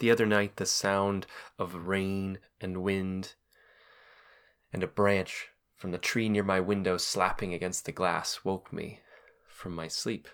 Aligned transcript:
The 0.00 0.10
other 0.10 0.24
night, 0.24 0.56
the 0.56 0.64
sound 0.64 1.26
of 1.58 1.86
rain 1.86 2.38
and 2.58 2.82
wind 2.82 3.34
and 4.72 4.82
a 4.82 4.86
branch 4.86 5.48
from 5.76 5.90
the 5.90 5.98
tree 5.98 6.30
near 6.30 6.42
my 6.42 6.58
window 6.58 6.96
slapping 6.96 7.52
against 7.52 7.84
the 7.84 7.92
glass 7.92 8.40
woke 8.42 8.72
me 8.72 9.00
from 9.46 9.74
my 9.74 9.88
sleep. 9.88 10.26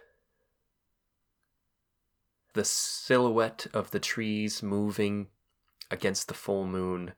The 2.54 2.64
silhouette 2.64 3.66
of 3.74 3.90
the 3.90 3.98
trees 3.98 4.62
moving 4.62 5.26
against 5.90 6.28
the 6.28 6.34
full 6.34 6.66
moon 6.68 7.14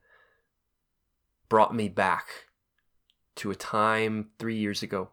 brought 1.50 1.74
me 1.74 1.90
back 1.90 2.46
to 3.36 3.50
a 3.50 3.54
time 3.54 4.30
three 4.38 4.56
years 4.56 4.82
ago 4.82 5.10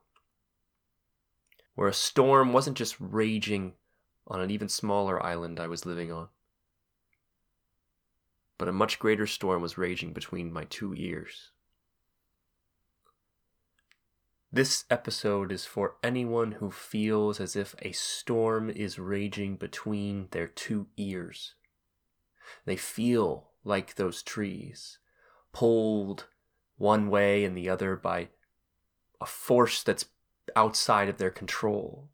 where 1.76 1.90
a 1.90 1.94
storm 1.94 2.54
wasn't 2.54 2.78
just 2.78 2.96
raging 2.98 3.74
on 4.26 4.40
an 4.40 4.52
even 4.52 4.70
smaller 4.70 5.22
island 5.22 5.60
I 5.60 5.68
was 5.68 5.86
living 5.86 6.14
on, 6.14 6.30
but 8.58 8.68
a 8.68 8.74
much 8.74 9.00
greater 9.00 9.28
storm 9.28 9.62
was 9.62 9.78
raging 9.78 10.14
between 10.14 10.52
my 10.52 10.64
two 10.66 10.94
ears. 10.96 11.52
This 14.52 14.86
episode 14.90 15.52
is 15.52 15.66
for 15.66 15.96
anyone 16.02 16.54
who 16.54 16.72
feels 16.72 17.42
as 17.42 17.58
if 17.58 17.76
a 17.82 17.92
storm 17.92 18.70
is 18.70 18.98
raging 18.98 19.58
between 19.58 20.30
their 20.32 20.48
two 20.48 20.88
ears. 20.96 21.56
They 22.64 22.78
feel 22.78 23.50
like 23.66 23.96
those 23.96 24.24
trees, 24.24 25.00
pulled 25.52 26.28
one 26.78 27.10
way 27.10 27.44
and 27.44 27.58
the 27.58 27.70
other 27.70 27.96
by 27.96 28.30
a 29.20 29.26
force 29.26 29.84
that's 29.84 30.06
outside 30.56 31.10
of 31.10 31.18
their 31.18 31.32
control. 31.32 32.10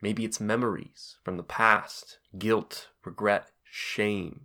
Maybe 0.00 0.24
it's 0.24 0.40
memories 0.40 1.16
from 1.24 1.36
the 1.36 1.42
past, 1.42 2.18
guilt, 2.38 2.88
regret, 3.04 3.50
shame. 3.64 4.42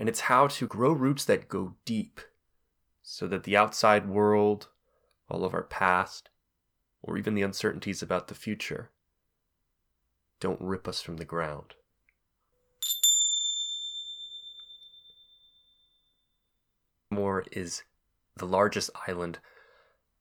And 0.00 0.08
it's 0.08 0.20
how 0.20 0.46
to 0.46 0.66
grow 0.66 0.92
roots 0.92 1.26
that 1.26 1.50
go 1.50 1.74
deep 1.84 2.22
so 3.02 3.28
that 3.28 3.44
the 3.44 3.54
outside 3.54 4.08
world, 4.08 4.68
all 5.28 5.44
of 5.44 5.52
our 5.52 5.62
past, 5.62 6.30
or 7.02 7.18
even 7.18 7.34
the 7.34 7.42
uncertainties 7.42 8.00
about 8.00 8.28
the 8.28 8.34
future 8.34 8.88
don't 10.40 10.58
rip 10.58 10.88
us 10.88 11.02
from 11.02 11.18
the 11.18 11.26
ground. 11.26 11.74
Moor 17.10 17.44
is 17.52 17.82
the 18.36 18.46
largest 18.46 18.88
island 19.06 19.38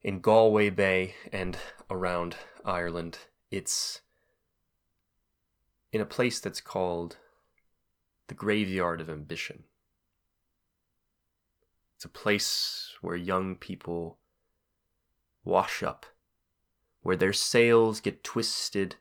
in 0.04 0.20
Galway 0.20 0.70
Bay 0.72 1.16
and 1.32 1.58
around 1.90 2.36
Ireland. 2.66 3.20
It's 3.50 4.02
in 5.94 6.02
a 6.02 6.06
place 6.06 6.42
that's 6.42 6.60
called 6.60 7.16
the 8.28 8.34
Graveyard 8.34 9.00
of 9.00 9.10
Ambition. 9.10 9.64
It's 12.00 12.06
a 12.06 12.08
place 12.08 12.96
where 13.02 13.18
young 13.18 13.58
people 13.58 14.20
wash 15.44 15.84
up, 15.84 16.06
where 17.02 17.18
their 17.18 17.34
sails 17.34 18.00
get 18.00 18.24
twisted, 18.24 18.96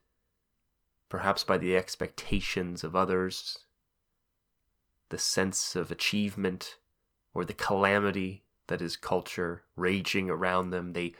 perhaps 1.09 1.45
by 1.45 1.59
the 1.59 1.77
expectations 1.77 2.83
of 2.83 2.97
others, 2.97 3.61
the 5.11 5.19
sense 5.19 5.77
of 5.77 5.93
achievement 5.93 6.79
or 7.33 7.45
the 7.45 7.55
calamity 7.55 8.43
that 8.67 8.83
is 8.83 8.97
culture 8.97 9.63
raging 9.77 10.29
around 10.29 10.71
them, 10.71 10.93
they 10.93 11.15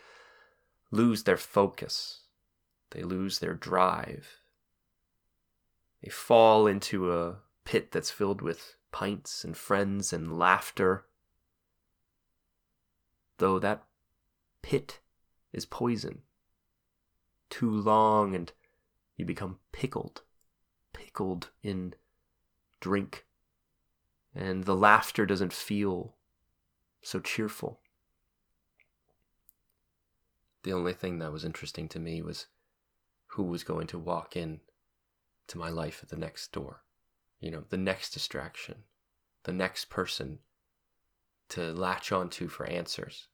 lose 0.91 1.23
their 1.23 1.37
focus. 1.37 2.23
They 2.91 3.05
lose 3.05 3.39
their 3.39 3.55
drive. 3.55 4.41
They 6.03 6.11
fall 6.11 6.67
into 6.67 7.13
a 7.13 7.37
pit 7.65 7.93
that's 7.93 8.11
filled 8.11 8.43
with 8.43 8.75
pints 8.91 9.45
and 9.45 9.57
friends 9.57 10.13
and 10.13 10.37
laughter. 10.37 11.05
Though 13.39 13.59
that 13.59 13.85
pit 14.63 15.01
is 15.53 15.65
poison. 15.65 16.23
Too 17.51 17.71
long 17.71 18.35
and 18.35 18.53
you 19.17 19.25
become 19.25 19.59
pickled, 19.73 20.23
pickled 20.93 21.51
in 21.63 21.95
drink 22.81 23.25
and 24.35 24.65
the 24.65 24.77
laughter 24.77 25.27
doesn't 25.27 25.53
feel 25.53 26.15
so 27.03 27.19
cheerful. 27.19 27.81
The 30.63 30.73
only 30.73 30.93
thing 30.93 31.19
that 31.19 31.33
was 31.33 31.45
interesting 31.45 31.89
to 31.89 31.99
me 31.99 32.23
was 32.23 32.47
who 33.33 33.43
was 33.45 33.65
going 33.65 33.87
to 33.89 33.99
walk 33.99 34.37
in 34.37 34.61
to 35.49 35.59
my 35.59 35.71
life 35.71 36.01
at 36.03 36.09
the 36.09 36.17
next 36.17 36.53
door. 36.53 36.83
You 37.41 37.51
know, 37.51 37.65
the 37.69 37.77
next 37.77 38.11
distraction, 38.11 38.85
the 39.45 39.53
next 39.53 39.91
person 39.91 40.41
to 41.51 41.73
latch 41.73 42.13
onto 42.13 42.49
for 42.49 42.67
answers. 42.67 43.29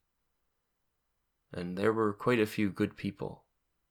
And 1.53 1.77
there 1.77 1.93
were 1.93 2.13
quite 2.13 2.39
a 2.39 2.45
few 2.45 2.69
good 2.69 2.97
people 2.97 3.43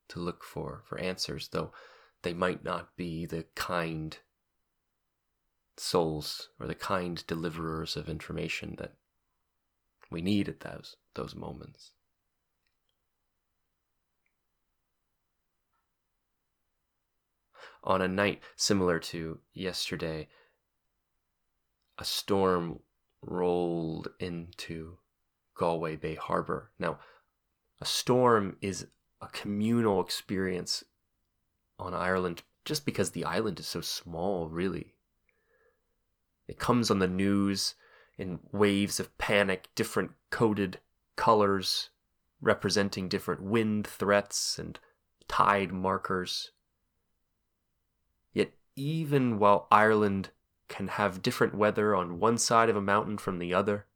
to 0.09 0.21
look 0.21 0.45
for 0.45 0.83
for 0.85 0.99
answers, 0.99 1.49
though 1.49 1.73
they 2.23 2.35
might 2.35 2.65
not 2.65 2.97
be 2.97 3.27
the 3.27 3.45
kind 3.55 4.19
souls 5.77 6.51
or 6.61 6.67
the 6.67 6.75
kind 6.75 7.25
deliverers 7.27 7.97
of 7.97 8.09
information 8.09 8.77
that 8.79 8.95
we 10.11 10.23
need 10.23 10.49
at 10.49 10.61
those 10.61 10.97
those 11.15 11.35
moments. 11.35 11.93
On 17.83 18.01
a 18.01 18.09
night 18.09 18.41
similar 18.57 18.99
to 18.99 19.41
yesterday, 19.53 20.29
a 21.99 22.05
storm 22.05 22.81
rolled 23.27 24.09
into 24.19 24.99
Galway 25.55 25.97
Bay 25.97 26.15
Harbor. 26.15 26.71
Now, 26.79 26.99
a 27.81 27.85
storm 27.85 28.57
is 28.61 28.87
a 29.21 29.29
communal 29.29 30.01
experience 30.01 30.85
on 31.79 31.95
Ireland 31.95 32.43
just 32.65 32.87
because 32.87 33.11
the 33.11 33.25
island 33.25 33.61
is 33.61 33.67
so 33.67 33.81
small, 33.81 34.49
really. 34.49 34.95
It 36.47 36.59
comes 36.59 36.91
on 36.91 36.99
the 36.99 37.09
news 37.09 37.75
in 38.19 38.41
waves 38.53 39.01
of 39.01 39.17
panic, 39.19 39.69
different 39.75 40.13
coded 40.31 40.79
colors 41.17 41.91
representing 42.41 43.09
different 43.09 43.43
wind 43.43 43.87
threats 43.87 44.59
and 44.59 44.79
tide 45.29 45.73
markers. 45.73 46.51
Yet, 48.33 48.53
even 48.77 49.39
while 49.39 49.67
Ireland 49.71 50.31
can 50.69 50.89
have 50.89 51.23
different 51.23 51.55
weather 51.55 51.95
on 51.95 52.19
one 52.19 52.39
side 52.39 52.69
of 52.69 52.77
a 52.77 52.83
mountain 52.83 53.19
from 53.19 53.39
the 53.39 53.53
other, 53.53 53.87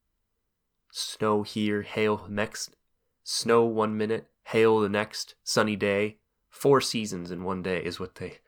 snow 0.91 1.43
here, 1.43 1.83
hail 1.83 2.27
next, 2.29 2.77
snow 3.25 3.65
one 3.65 3.97
minute, 3.97 4.29
hail 4.45 4.81
the 4.81 4.89
next, 4.89 5.34
sunny 5.45 5.77
day, 5.77 6.19
four 6.49 6.81
seasons 6.81 7.31
in 7.31 7.45
one 7.45 7.62
day 7.62 7.79
is 7.79 8.01
what 8.01 8.17
they 8.17 8.39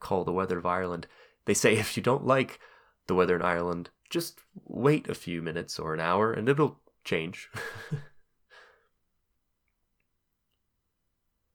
call 0.00 0.24
the 0.24 0.32
weather 0.32 0.58
of 0.58 0.66
Ireland. 0.66 1.06
They 1.44 1.54
say 1.54 1.76
if 1.76 1.96
you 1.96 2.02
don't 2.02 2.26
like 2.26 2.60
the 3.06 3.14
weather 3.14 3.36
in 3.36 3.42
Ireland, 3.42 3.90
just 4.10 4.40
wait 4.64 5.08
a 5.08 5.14
few 5.14 5.42
minutes 5.42 5.78
or 5.78 5.94
an 5.94 6.00
hour 6.00 6.32
and 6.32 6.48
it'll 6.48 6.80
change. 7.04 7.50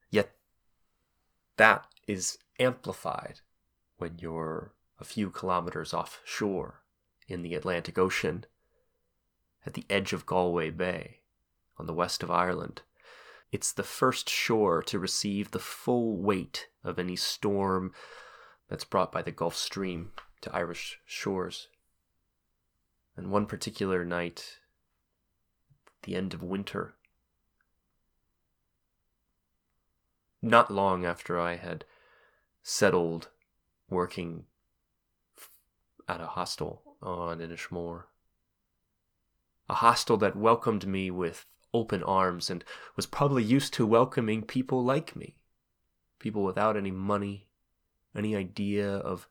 Yet 0.09 0.31
that 1.57 1.87
is 2.07 2.37
amplified 2.59 3.41
when 3.97 4.19
you're 4.19 4.73
a 5.03 5.05
few 5.05 5.29
kilometers 5.29 5.93
offshore 5.93 6.79
in 7.27 7.41
the 7.41 7.55
Atlantic 7.55 7.97
Ocean 7.97 8.45
at 9.65 9.73
the 9.73 9.85
edge 9.89 10.13
of 10.13 10.25
Galway 10.25 10.69
Bay 10.69 11.19
on 11.77 11.87
the 11.87 11.93
west 11.93 12.23
of 12.23 12.31
Ireland. 12.31 12.83
It's 13.51 13.73
the 13.73 13.83
first 13.83 14.29
shore 14.29 14.81
to 14.83 14.97
receive 14.97 15.51
the 15.51 15.59
full 15.59 16.15
weight 16.15 16.69
of 16.85 16.97
any 16.97 17.17
storm 17.17 17.91
that's 18.69 18.85
brought 18.85 19.11
by 19.11 19.21
the 19.21 19.31
Gulf 19.31 19.57
Stream 19.57 20.13
to 20.39 20.55
Irish 20.55 21.01
shores. 21.05 21.67
And 23.17 23.29
one 23.29 23.45
particular 23.45 24.05
night, 24.05 24.59
the 26.03 26.15
end 26.15 26.33
of 26.33 26.41
winter, 26.41 26.93
not 30.41 30.71
long 30.71 31.05
after 31.05 31.37
I 31.37 31.57
had 31.57 31.83
settled 32.61 33.27
working 33.89 34.45
at 36.07 36.21
a 36.21 36.27
hostel 36.27 36.81
on 37.01 37.39
Inishmore, 37.39 38.03
a 39.69 39.75
hostel 39.75 40.17
that 40.17 40.35
welcomed 40.35 40.85
me 40.85 41.09
with 41.11 41.45
open 41.73 42.03
arms 42.03 42.49
and 42.49 42.63
was 42.95 43.05
probably 43.05 43.43
used 43.43 43.73
to 43.73 43.85
welcoming 43.85 44.43
people 44.43 44.83
like 44.83 45.15
me, 45.15 45.37
people 46.19 46.43
without 46.43 46.77
any 46.77 46.91
money, 46.91 47.47
any 48.15 48.35
idea 48.35 48.87
of 48.87 49.27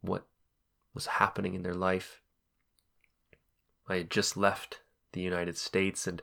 what 0.00 0.26
was 0.94 1.06
happening 1.06 1.54
in 1.54 1.62
their 1.62 1.74
life. 1.74 2.20
I 3.88 3.96
had 3.96 4.10
just 4.10 4.36
left 4.36 4.80
the 5.12 5.20
United 5.20 5.56
States, 5.56 6.06
and 6.06 6.20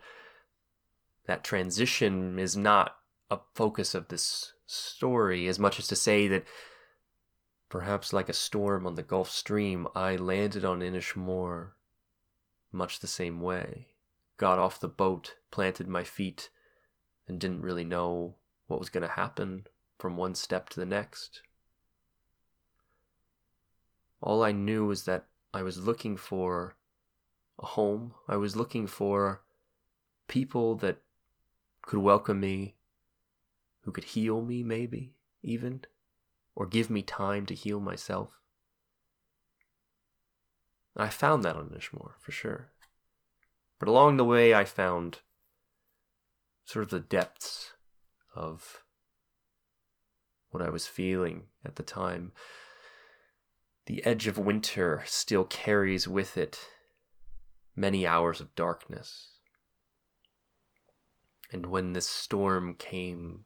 that 1.25 1.43
transition 1.43 2.37
is 2.37 2.57
not 2.57 2.97
a 3.31 3.39
focus 3.55 3.95
of 3.95 4.09
this 4.09 4.53
story 4.65 5.47
as 5.47 5.59
much 5.59 5.79
as 5.79 5.87
to 5.87 5.95
say 5.95 6.27
that 6.27 6.43
Perhaps 7.73 8.13
like 8.13 8.29
a 8.29 8.33
storm 8.33 8.85
on 8.85 8.93
the 8.93 9.01
Gulf 9.01 9.31
Stream, 9.31 9.87
I 9.95 10.15
landed 10.15 10.63
on 10.63 10.81
Inishmore 10.81 11.71
much 12.71 12.99
the 12.99 13.07
same 13.07 13.41
way. 13.41 13.87
Got 14.37 14.59
off 14.59 14.79
the 14.79 14.87
boat, 14.87 15.37
planted 15.49 15.87
my 15.87 16.03
feet, 16.03 16.51
and 17.27 17.39
didn't 17.39 17.63
really 17.63 17.83
know 17.83 18.35
what 18.67 18.79
was 18.79 18.89
going 18.89 19.01
to 19.01 19.15
happen 19.15 19.65
from 19.97 20.17
one 20.17 20.35
step 20.35 20.69
to 20.69 20.79
the 20.79 20.85
next. 20.85 21.41
All 24.21 24.43
I 24.43 24.51
knew 24.51 24.85
was 24.85 25.05
that 25.05 25.25
I 25.51 25.63
was 25.63 25.79
looking 25.79 26.15
for 26.15 26.75
a 27.57 27.65
home. 27.65 28.13
I 28.27 28.37
was 28.37 28.55
looking 28.55 28.85
for 28.85 29.41
people 30.27 30.75
that 30.75 31.01
could 31.81 31.97
welcome 31.97 32.39
me, 32.39 32.75
who 33.81 33.91
could 33.91 34.03
heal 34.03 34.43
me, 34.43 34.61
maybe, 34.61 35.15
even, 35.41 35.85
or 36.55 36.65
give 36.65 36.89
me 36.89 37.01
time 37.01 37.45
to 37.47 37.55
heal 37.55 37.79
myself. 37.79 38.29
I 40.95 41.09
found 41.09 41.43
that 41.43 41.55
on 41.55 41.69
Inishmore, 41.69 42.13
for 42.19 42.31
sure. 42.31 42.69
But 43.79 43.87
along 43.87 44.17
the 44.17 44.25
way, 44.25 44.53
I 44.53 44.63
found 44.63 45.19
sort 46.65 46.83
of 46.83 46.91
the 46.91 46.99
depths 46.99 47.73
of 48.35 48.83
what 50.51 50.63
I 50.63 50.69
was 50.69 50.87
feeling 50.87 51.43
at 51.65 51.75
the 51.75 51.83
time. 51.83 52.31
The 53.87 54.05
edge 54.05 54.27
of 54.27 54.37
winter 54.37 55.03
still 55.05 55.43
carries 55.43 56.07
with 56.07 56.37
it 56.37 56.59
many 57.75 58.05
hours 58.05 58.39
of 58.39 58.55
darkness. 58.55 59.31
And 61.51 61.65
when 61.65 61.93
this 61.93 62.07
storm 62.07 62.75
came 62.75 63.45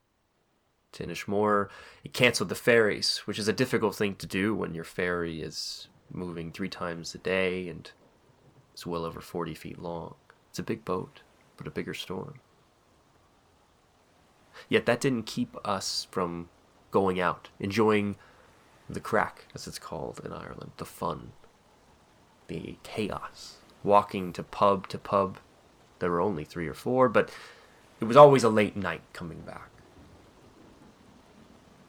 to 0.94 1.06
Inishmore, 1.06 1.70
it 2.04 2.14
canceled 2.14 2.50
the 2.50 2.56
ferries, 2.56 3.20
which 3.26 3.40
is 3.40 3.48
a 3.48 3.54
difficult 3.54 3.96
thing 3.96 4.16
to 4.16 4.28
do 4.28 4.56
when 4.56 4.74
your 4.74 4.84
ferry 4.84 5.42
is 5.42 5.88
moving 6.12 6.52
three 6.52 6.70
times 6.70 7.14
a 7.14 7.18
day 7.18 7.68
and 7.68 7.92
it's 8.74 8.86
well 8.86 9.06
over 9.06 9.22
40 9.22 9.54
feet 9.54 9.80
long. 9.80 10.16
It's 10.50 10.60
a 10.60 10.64
big 10.64 10.86
boat, 10.86 11.22
but 11.58 11.68
a 11.68 11.72
bigger 11.72 11.94
storm. 11.94 12.40
Yet 14.70 14.86
that 14.86 15.02
didn't 15.02 15.26
keep 15.26 15.56
us 15.66 16.08
from 16.12 16.50
going 16.92 17.20
out, 17.20 17.50
enjoying 17.60 18.16
the 18.90 19.00
crack, 19.00 19.46
as 19.54 19.68
it's 19.68 19.80
called 19.80 20.22
in 20.24 20.32
Ireland, 20.32 20.72
the 20.78 20.86
fun, 20.86 21.32
the 22.48 22.78
chaos, 22.84 23.58
walking 23.84 24.34
to 24.34 24.44
pub 24.44 24.88
to 24.90 24.98
pub. 24.98 25.38
There 26.00 26.12
were 26.12 26.22
only 26.22 26.44
three 26.44 26.68
or 26.68 26.74
four, 26.74 27.10
but 27.10 27.30
it 28.00 28.06
was 28.06 28.18
always 28.18 28.44
a 28.44 28.50
late 28.50 28.78
night 28.78 29.02
coming 29.14 29.42
back. 29.42 29.70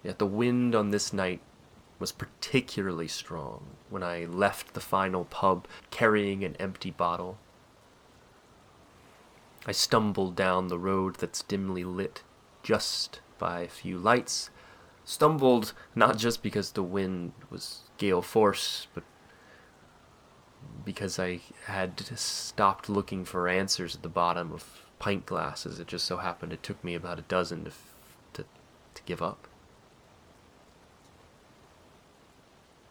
Yet 0.08 0.18
the 0.18 0.24
wind 0.24 0.74
on 0.74 0.90
this 0.90 1.12
night 1.12 1.42
was 1.98 2.12
particularly 2.12 3.08
strong 3.08 3.76
when 3.90 4.02
I 4.02 4.24
left 4.24 4.72
the 4.72 4.80
final 4.80 5.26
pub 5.26 5.68
carrying 5.90 6.42
an 6.44 6.56
empty 6.56 6.90
bottle. 6.90 7.36
I 9.66 9.72
stumbled 9.72 10.34
down 10.34 10.68
the 10.68 10.78
road 10.78 11.16
that's 11.16 11.42
dimly 11.42 11.84
lit 11.84 12.22
just 12.62 13.20
by 13.38 13.60
a 13.60 13.68
few 13.68 13.98
lights. 13.98 14.48
Stumbled 15.04 15.74
not 15.94 16.16
just 16.16 16.42
because 16.42 16.72
the 16.72 16.82
wind 16.82 17.32
was 17.50 17.80
gale 17.98 18.22
force, 18.22 18.86
but 18.94 19.04
because 20.86 21.18
I 21.18 21.40
had 21.66 22.00
stopped 22.16 22.88
looking 22.88 23.26
for 23.26 23.46
answers 23.46 23.96
at 23.96 24.02
the 24.02 24.08
bottom 24.08 24.52
of 24.52 24.86
pint 24.98 25.26
glasses. 25.26 25.78
It 25.78 25.86
just 25.86 26.06
so 26.06 26.16
happened 26.16 26.54
it 26.54 26.62
took 26.62 26.82
me 26.82 26.94
about 26.94 27.18
a 27.18 27.28
dozen 27.28 27.64
to, 27.66 27.72
to, 28.32 28.44
to 28.94 29.02
give 29.04 29.20
up. 29.20 29.46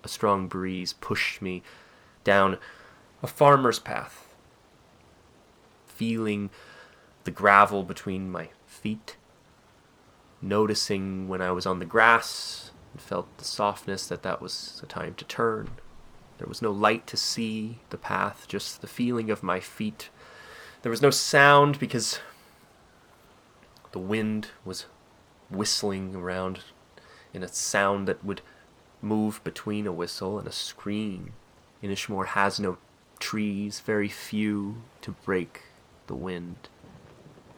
A 0.07 0.09
strong 0.09 0.48
breeze 0.48 0.94
pushed 0.94 1.42
me 1.42 1.63
down 2.24 2.57
a 3.21 3.27
farmer's 3.27 3.77
path, 3.77 4.33
feeling 5.86 6.50
the 7.25 7.31
gravel 7.31 7.83
between 7.83 8.31
my 8.31 8.48
feet, 8.65 9.18
noticing 10.42 11.27
when 11.27 11.42
I 11.42 11.51
was 11.51 11.65
on 11.65 11.80
the 11.80 11.86
grass 11.86 12.71
and 12.94 13.01
felt 13.01 13.38
the 13.38 13.44
softness 13.44 14.07
that 14.07 14.24
that 14.24 14.42
was 14.42 14.80
a 14.81 14.86
time 14.86 15.13
to 15.15 15.25
turn. 15.25 15.71
There 16.38 16.48
was 16.48 16.62
no 16.62 16.71
light 16.71 17.06
to 17.07 17.18
see 17.18 17.80
the 17.89 17.98
path, 17.98 18.45
just 18.48 18.80
the 18.80 18.88
feeling 18.88 19.30
of 19.30 19.44
my 19.44 19.60
feet 19.60 20.10
there 20.88 20.89
was 20.89 21.01
no 21.01 21.10
sound 21.10 21.80
because 21.80 22.19
the 23.92 24.00
wind 24.00 24.51
was 24.63 24.86
whistling 25.50 26.15
around 26.15 26.62
in 27.33 27.44
a 27.44 27.48
sound 27.50 28.07
that 28.07 28.24
would 28.24 28.42
move 29.02 29.42
between 29.44 29.88
a 29.88 29.92
whistle 29.92 30.40
and 30.40 30.48
a 30.48 30.52
scream. 30.52 31.34
Inishmore 31.84 32.28
has 32.28 32.60
no 32.60 32.78
trees, 33.20 33.80
very 33.80 34.10
few 34.10 34.82
to 35.02 35.12
break 35.12 35.64
the 36.08 36.16
wind. 36.16 36.70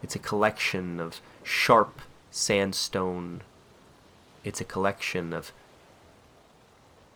It's 0.02 0.16
a 0.16 0.20
collection 0.20 1.00
of 1.00 1.22
sharp 1.44 2.02
sandstone. 2.32 3.42
It's 4.44 4.62
a 4.62 4.66
collection 4.66 5.34
of. 5.34 5.52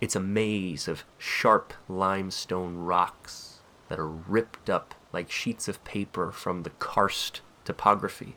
It's 0.02 0.16
a 0.16 0.20
maze 0.20 0.88
of 0.88 1.06
sharp 1.18 1.74
limestone 1.88 2.78
rocks 2.78 3.60
that 3.88 4.00
are 4.00 4.08
ripped 4.08 4.70
up 4.70 4.96
like 5.14 5.32
sheets 5.32 5.68
of 5.68 5.84
paper 5.86 6.32
from 6.32 6.64
the 6.64 6.72
karst 6.72 7.42
topography. 7.64 8.36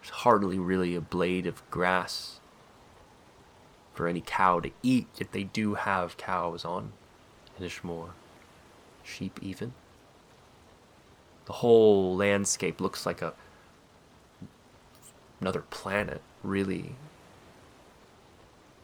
There's 0.00 0.10
hardly 0.10 0.58
really 0.58 0.94
a 0.94 1.00
blade 1.00 1.46
of 1.46 1.68
grass 1.70 2.38
for 3.94 4.08
any 4.08 4.20
cow 4.20 4.60
to 4.60 4.70
eat, 4.82 5.06
yet 5.16 5.32
they 5.32 5.44
do 5.44 5.74
have 5.74 6.16
cows 6.16 6.64
on 6.64 6.92
Inishmore. 7.58 8.10
Sheep, 9.04 9.38
even. 9.40 9.72
The 11.46 11.54
whole 11.54 12.16
landscape 12.16 12.80
looks 12.80 13.06
like 13.06 13.22
a 13.22 13.34
another 15.40 15.62
planet, 15.62 16.22
really. 16.42 16.96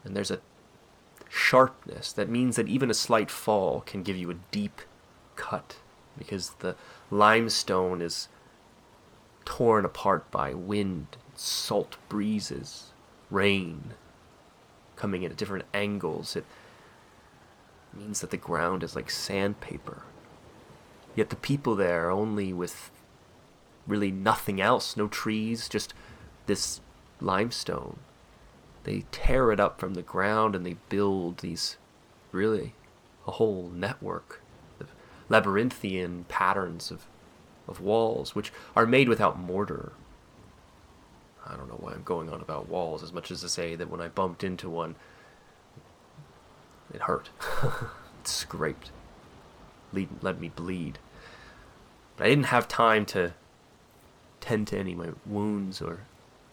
And 0.04 0.14
there's 0.14 0.30
a 0.30 0.40
sharpness 1.28 2.12
that 2.12 2.28
means 2.28 2.56
that 2.56 2.68
even 2.68 2.90
a 2.90 2.94
slight 2.94 3.30
fall 3.30 3.80
can 3.82 4.02
give 4.02 4.16
you 4.16 4.30
a 4.30 4.38
deep 4.50 4.82
cut 5.36 5.76
because 6.18 6.50
the 6.58 6.76
limestone 7.10 8.02
is 8.02 8.28
torn 9.44 9.84
apart 9.84 10.30
by 10.30 10.52
wind, 10.52 11.16
salt 11.34 11.96
breezes, 12.08 12.90
rain 13.30 13.94
coming 15.00 15.22
in 15.22 15.30
at 15.30 15.38
different 15.38 15.64
angles. 15.72 16.36
It 16.36 16.44
means 17.94 18.20
that 18.20 18.30
the 18.30 18.36
ground 18.36 18.82
is 18.82 18.94
like 18.94 19.10
sandpaper. 19.10 20.02
Yet 21.16 21.30
the 21.30 21.36
people 21.36 21.74
there 21.74 22.10
only 22.10 22.52
with 22.52 22.90
really 23.86 24.10
nothing 24.10 24.60
else, 24.60 24.98
no 24.98 25.08
trees, 25.08 25.70
just 25.70 25.94
this 26.44 26.82
limestone. 27.18 27.98
They 28.84 29.04
tear 29.10 29.50
it 29.52 29.58
up 29.58 29.80
from 29.80 29.94
the 29.94 30.02
ground 30.02 30.54
and 30.54 30.66
they 30.66 30.76
build 30.90 31.38
these 31.38 31.78
really 32.30 32.74
a 33.26 33.32
whole 33.32 33.70
network 33.74 34.42
of 34.78 34.92
labyrinthian 35.30 36.26
patterns 36.28 36.90
of, 36.90 37.06
of 37.66 37.80
walls, 37.80 38.34
which 38.34 38.52
are 38.76 38.86
made 38.86 39.08
without 39.08 39.38
mortar. 39.38 39.92
I 41.46 41.56
don't 41.56 41.68
know 41.68 41.78
why 41.80 41.92
I'm 41.92 42.02
going 42.02 42.28
on 42.28 42.40
about 42.40 42.68
walls 42.68 43.02
as 43.02 43.12
much 43.12 43.30
as 43.30 43.40
to 43.40 43.48
say 43.48 43.74
that 43.74 43.90
when 43.90 44.00
I 44.00 44.08
bumped 44.08 44.44
into 44.44 44.68
one, 44.68 44.94
it 46.92 47.02
hurt. 47.02 47.30
it 47.62 48.28
scraped. 48.28 48.90
Lead, 49.92 50.08
let 50.22 50.40
me 50.40 50.48
bleed. 50.48 50.98
But 52.16 52.26
I 52.26 52.30
didn't 52.30 52.46
have 52.46 52.68
time 52.68 53.06
to 53.06 53.32
tend 54.40 54.68
to 54.68 54.78
any 54.78 54.92
of 54.92 54.98
my 54.98 55.08
wounds, 55.26 55.80
or 55.80 56.00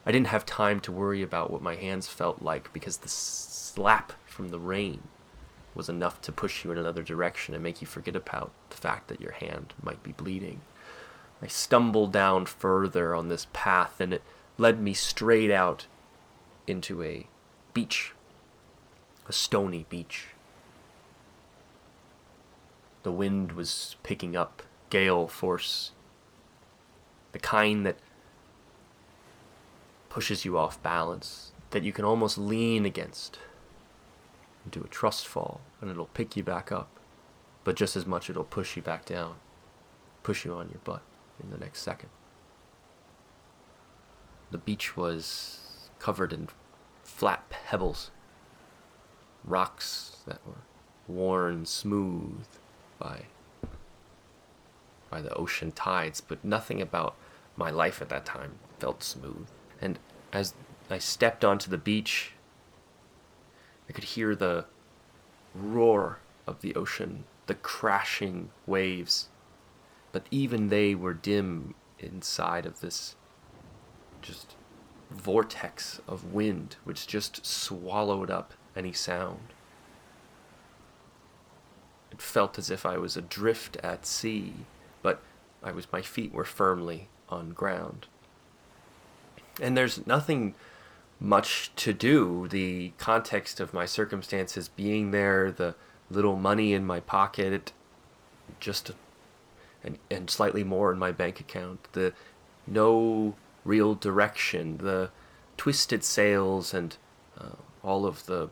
I 0.06 0.12
didn't 0.12 0.28
have 0.28 0.46
time 0.46 0.80
to 0.82 0.92
worry 0.92 1.22
about 1.22 1.52
what 1.52 1.62
my 1.62 1.76
hands 1.76 2.08
felt 2.08 2.42
like 2.42 2.72
because 2.74 2.98
the 2.98 3.10
slap 3.10 4.14
from 4.26 4.50
the 4.50 4.60
rain 4.60 5.02
was 5.76 5.90
enough 5.90 6.22
to 6.22 6.32
push 6.32 6.64
you 6.64 6.72
in 6.72 6.78
another 6.78 7.04
direction 7.04 7.54
and 7.54 7.64
make 7.64 7.82
you 7.82 7.88
forget 7.88 8.16
about 8.16 8.52
the 8.70 8.78
fact 8.78 9.08
that 9.08 9.22
your 9.22 9.34
hand 9.34 9.74
might 9.82 10.02
be 10.02 10.12
bleeding. 10.12 10.62
I 11.42 11.48
stumbled 11.48 12.12
down 12.12 12.48
further 12.48 13.14
on 13.14 13.30
this 13.30 13.48
path 13.54 14.00
and 14.00 14.14
it 14.14 14.24
led 14.58 14.82
me 14.82 14.94
straight 14.94 15.52
out 15.52 15.88
into 16.66 17.04
a 17.04 17.28
beach, 17.74 18.14
a 19.28 19.34
stony 19.34 19.86
beach. 19.90 20.28
The 23.04 23.12
wind 23.12 23.54
was 23.54 23.96
picking 24.04 24.36
up, 24.36 24.64
gale 24.90 25.28
force, 25.28 25.92
the 27.32 27.40
kind 27.40 27.86
that 27.86 27.98
pushes 30.10 30.44
you 30.44 30.58
off 30.58 30.82
balance, 30.82 31.52
that 31.70 31.84
you 31.84 31.94
can 31.94 32.06
almost 32.06 32.38
lean 32.38 32.86
against 32.86 33.40
into 34.66 34.84
a 34.84 34.88
trust 34.88 35.28
fall 35.28 35.62
and 35.80 35.90
it'll 35.90 36.08
pick 36.08 36.36
you 36.36 36.44
back 36.44 36.72
up. 36.72 36.90
But 37.64 37.76
just 37.76 37.96
as 37.96 38.06
much, 38.06 38.30
it'll 38.30 38.44
push 38.44 38.76
you 38.76 38.82
back 38.82 39.06
down, 39.06 39.36
push 40.24 40.46
you 40.46 40.54
on 40.54 40.70
your 40.70 40.80
butt 40.84 41.02
in 41.44 41.50
the 41.50 41.58
next 41.58 41.82
second. 41.82 42.10
The 44.52 44.58
beach 44.58 44.96
was 44.96 45.90
covered 46.00 46.32
in 46.32 46.50
flat 47.04 47.50
pebbles, 47.50 48.12
rocks 49.44 50.22
that 50.26 50.40
were 50.46 50.62
worn 51.08 51.66
smooth 51.66 52.46
by 53.00 53.26
by 55.10 55.22
the 55.22 55.34
ocean 55.34 55.72
tides, 55.72 56.20
but 56.20 56.44
nothing 56.44 56.82
about 56.82 57.16
my 57.56 57.70
life 57.70 58.02
at 58.02 58.10
that 58.10 58.26
time 58.26 58.60
felt 58.80 59.04
smooth. 59.04 59.48
And 59.82 60.00
as 60.34 60.54
I 60.90 60.98
stepped 60.98 61.46
onto 61.46 61.70
the 61.70 61.78
beach, 61.78 62.34
I 63.90 63.94
could 63.94 64.04
hear 64.04 64.36
the 64.36 64.66
roar 65.56 66.20
of 66.46 66.62
the 66.62 66.76
ocean, 66.76 67.24
the 67.46 67.56
crashing 67.56 68.50
waves. 68.66 69.30
But 70.12 70.26
even 70.30 70.68
they 70.68 70.94
were 70.94 71.14
dim 71.14 71.74
inside 72.00 72.66
of 72.66 72.82
this 72.82 73.16
just 74.28 74.56
vortex 75.10 76.02
of 76.08 76.34
wind 76.34 76.76
which 76.84 77.08
just 77.08 77.46
swallowed 77.46 78.30
up 78.30 78.54
any 78.76 78.92
sound. 78.92 79.54
It 82.12 82.22
felt 82.22 82.60
as 82.60 82.70
if 82.70 82.86
I 82.86 82.98
was 82.98 83.16
adrift 83.16 83.78
at 83.78 84.06
sea, 84.06 84.54
but 85.02 85.22
I 85.64 85.72
was 85.72 85.92
my 85.92 86.02
feet 86.02 86.34
were 86.34 86.44
firmly 86.44 87.08
on 87.30 87.52
ground. 87.52 88.08
And 89.62 89.78
there's 89.78 90.06
nothing 90.06 90.56
much 91.20 91.72
to 91.78 91.94
do. 91.94 92.48
The 92.48 92.92
context 92.98 93.60
of 93.60 93.74
my 93.74 93.86
circumstances 93.86 94.68
being 94.68 95.12
there, 95.12 95.52
the 95.52 95.76
little 96.10 96.36
money 96.36 96.74
in 96.74 96.86
my 96.86 97.00
pocket, 97.00 97.72
just 98.60 98.92
and, 99.84 99.98
and 100.12 100.30
slightly 100.30 100.64
more 100.64 100.92
in 100.92 101.00
my 101.00 101.12
bank 101.12 101.40
account, 101.40 101.88
the 101.94 102.14
no 102.66 103.36
real 103.68 103.94
direction, 103.94 104.78
the 104.78 105.12
twisted 105.58 106.04
sails, 106.04 106.74
and 106.74 106.98
uh, 107.38 107.58
all 107.84 108.06
of 108.06 108.26
the 108.26 108.50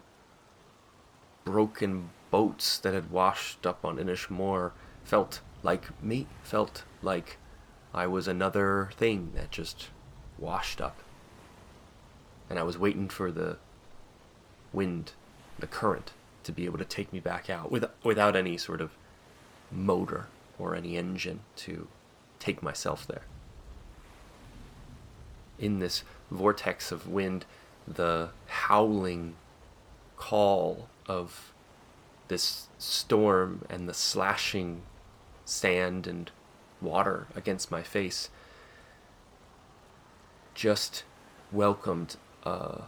broken 1.46 2.10
boats 2.30 2.78
that 2.80 2.94
had 2.94 3.10
washed 3.10 3.66
up 3.66 3.86
on 3.86 3.98
Inishmore 3.98 4.72
felt 5.04 5.40
like 5.64 6.04
me, 6.04 6.28
felt 6.44 6.84
like 7.02 7.38
I 7.94 8.08
was 8.08 8.28
another 8.28 8.90
thing 8.98 9.32
that 9.36 9.52
just 9.52 9.90
washed 10.38 10.82
up. 10.82 11.00
And 12.50 12.60
I 12.60 12.64
was 12.64 12.78
waiting 12.78 13.08
for 13.08 13.32
the 13.32 13.58
wind, 14.74 15.14
the 15.58 15.68
current, 15.68 16.12
to 16.44 16.52
be 16.52 16.66
able 16.66 16.78
to 16.78 16.86
take 16.86 17.14
me 17.14 17.20
back 17.20 17.50
out 17.50 17.72
with, 17.72 17.86
without 18.04 18.36
any 18.36 18.58
sort 18.58 18.82
of 18.82 18.92
motor 19.72 20.28
or 20.60 20.76
any 20.76 20.98
engine 20.98 21.40
to 21.56 21.88
take 22.40 22.62
myself 22.62 23.08
there. 23.08 23.24
In 25.58 25.80
this 25.80 26.04
vortex 26.30 26.92
of 26.92 27.08
wind, 27.08 27.46
the 27.88 28.30
howling 28.48 29.36
call 30.18 30.90
of 31.08 31.54
this 32.28 32.68
storm 32.78 33.64
and 33.70 33.88
the 33.88 33.94
slashing 33.94 34.82
sand 35.46 36.08
and 36.08 36.32
water 36.82 37.28
against 37.36 37.70
my 37.72 37.84
face 37.84 38.30
just 40.56 41.04
welcomed 41.52 42.16
a 42.44 42.84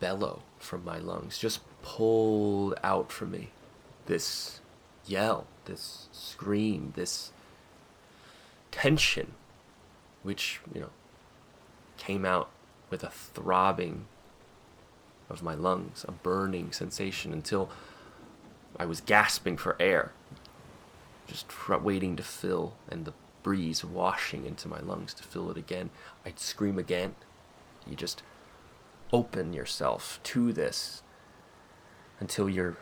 bellow 0.00 0.42
from 0.58 0.84
my 0.84 0.98
lungs, 0.98 1.38
just 1.38 1.60
pulled 1.82 2.74
out 2.82 3.12
from 3.12 3.32
me. 3.32 3.50
This 4.06 4.60
yell, 5.04 5.46
this 5.64 6.08
scream, 6.12 6.92
this 6.96 7.32
tension, 8.70 9.34
which, 10.22 10.60
you 10.74 10.80
know, 10.80 10.90
came 12.06 12.24
out 12.24 12.48
with 12.88 13.02
a 13.02 13.10
throbbing 13.10 14.06
of 15.28 15.42
my 15.42 15.54
lungs, 15.54 16.04
a 16.06 16.12
burning 16.12 16.70
sensation 16.70 17.32
until 17.32 17.68
I 18.78 18.86
was 18.86 19.00
gasping 19.00 19.56
for 19.56 19.74
air, 19.80 20.12
just 21.26 21.46
waiting 21.68 22.14
to 22.14 22.22
fill, 22.22 22.74
and 22.88 23.04
the 23.04 23.12
breeze 23.42 23.84
washing 23.84 24.46
into 24.46 24.68
my 24.68 24.78
lungs 24.78 25.14
to 25.14 25.24
fill 25.24 25.50
it 25.50 25.56
again. 25.56 25.90
I'd 26.24 26.38
scream 26.38 26.78
again. 26.78 27.16
You 27.88 27.96
just 27.96 28.22
open 29.12 29.52
yourself 29.52 30.20
to 30.24 30.52
this 30.52 31.02
until 32.20 32.48
your 32.48 32.76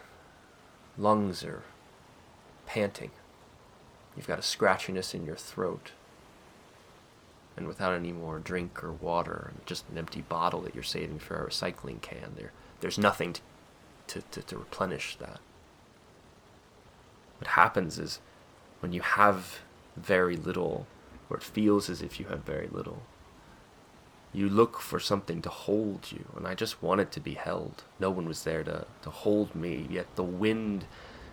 lungs 0.98 1.42
are 1.42 1.62
panting. 2.66 3.10
You've 4.16 4.26
got 4.26 4.38
a 4.38 4.42
scratchiness 4.42 5.14
in 5.14 5.24
your 5.24 5.36
throat. 5.36 5.92
And 7.56 7.68
without 7.68 7.94
any 7.94 8.12
more 8.12 8.40
drink 8.40 8.82
or 8.82 8.92
water, 8.92 9.52
just 9.64 9.88
an 9.88 9.98
empty 9.98 10.22
bottle 10.22 10.60
that 10.62 10.74
you're 10.74 10.82
saving 10.82 11.20
for 11.20 11.36
a 11.36 11.48
recycling 11.48 12.02
can, 12.02 12.32
there, 12.36 12.52
there's 12.80 12.98
nothing 12.98 13.32
to, 13.34 13.40
to, 14.08 14.22
to, 14.32 14.42
to 14.42 14.58
replenish 14.58 15.16
that 15.16 15.40
what 17.44 17.48
happens 17.48 17.98
is 17.98 18.20
when 18.80 18.92
you 18.92 19.02
have 19.02 19.60
very 19.96 20.36
little, 20.36 20.86
or 21.28 21.36
it 21.36 21.42
feels 21.42 21.90
as 21.90 22.00
if 22.00 22.18
you 22.18 22.26
have 22.26 22.40
very 22.40 22.68
little, 22.68 23.02
you 24.32 24.48
look 24.48 24.80
for 24.80 24.98
something 24.98 25.42
to 25.42 25.48
hold 25.48 26.10
you. 26.10 26.24
And 26.36 26.46
I 26.46 26.54
just 26.54 26.82
wanted 26.82 27.12
to 27.12 27.20
be 27.20 27.34
held. 27.34 27.84
No 28.00 28.10
one 28.10 28.26
was 28.26 28.44
there 28.44 28.64
to, 28.64 28.86
to 29.02 29.10
hold 29.10 29.54
me, 29.54 29.86
yet 29.90 30.06
the 30.16 30.24
wind 30.24 30.86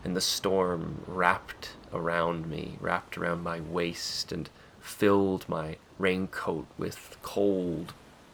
and 0.04 0.16
the 0.16 0.22
storm 0.22 1.04
wrapped 1.08 1.70
around 1.94 2.48
me, 2.48 2.78
wrapped 2.82 3.18
around 3.18 3.42
my 3.42 3.62
waist, 3.62 4.32
and 4.32 4.50
filled 4.82 5.48
my 5.48 5.78
raincoat 5.98 6.68
with 6.78 7.18
cold, 7.22 7.94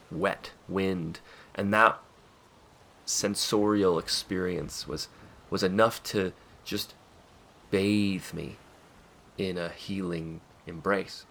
wet 0.09 0.51
wind. 0.67 1.19
And 1.53 1.73
that 1.73 1.99
sensorial 3.05 3.99
experience 3.99 4.87
was, 4.87 5.07
was 5.49 5.63
enough 5.63 6.01
to 6.03 6.33
just 6.63 6.93
bathe 7.69 8.33
me 8.33 8.55
in 9.37 9.57
a 9.57 9.69
healing 9.69 10.41
embrace. 10.65 11.25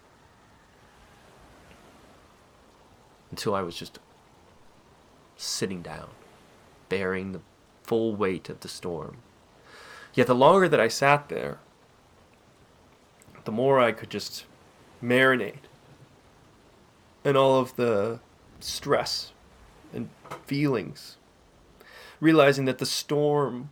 Until 3.30 3.54
I 3.54 3.62
was 3.62 3.76
just 3.76 3.98
sitting 5.36 5.82
down, 5.82 6.08
bearing 6.88 7.32
the 7.32 7.40
full 7.82 8.14
weight 8.14 8.48
of 8.48 8.60
the 8.60 8.68
storm. 8.68 9.18
Yet 10.14 10.26
the 10.26 10.34
longer 10.34 10.68
that 10.68 10.80
I 10.80 10.88
sat 10.88 11.28
there, 11.28 11.58
the 13.44 13.52
more 13.52 13.78
I 13.78 13.92
could 13.92 14.10
just 14.10 14.44
marinate 15.02 15.66
and 17.24 17.36
all 17.36 17.58
of 17.58 17.74
the 17.76 18.20
stress 18.60 19.32
and 19.92 20.08
feelings, 20.44 21.16
realizing 22.20 22.64
that 22.66 22.78
the 22.78 22.86
storm 22.86 23.70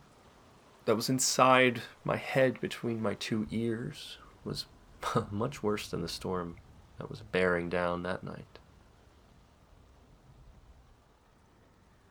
that 0.85 0.95
was 0.95 1.09
inside 1.09 1.81
my 2.03 2.17
head 2.17 2.59
between 2.61 3.01
my 3.01 3.13
two 3.15 3.47
ears 3.51 4.17
was 4.43 4.65
much 5.31 5.63
worse 5.63 5.87
than 5.87 6.01
the 6.01 6.07
storm 6.07 6.57
that 6.97 7.09
was 7.09 7.21
bearing 7.21 7.69
down 7.69 8.03
that 8.03 8.23
night. 8.23 8.59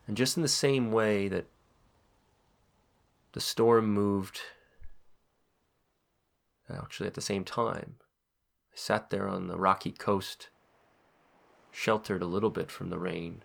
And 0.07 0.15
just 0.15 0.37
in 0.37 0.43
the 0.43 0.49
same 0.49 0.91
way 0.91 1.27
that 1.27 1.45
the 3.33 3.41
storm 3.41 3.87
moved, 3.87 4.39
actually 6.69 7.07
at 7.07 7.15
the 7.15 7.21
same 7.21 7.43
time, 7.43 7.95
sat 8.75 9.09
there 9.09 9.27
on 9.27 9.47
the 9.47 9.57
rocky 9.57 9.91
coast, 9.91 10.49
sheltered 11.71 12.21
a 12.21 12.27
little 12.27 12.49
bit 12.51 12.69
from 12.69 12.89
the 12.89 12.99
rain. 12.99 13.41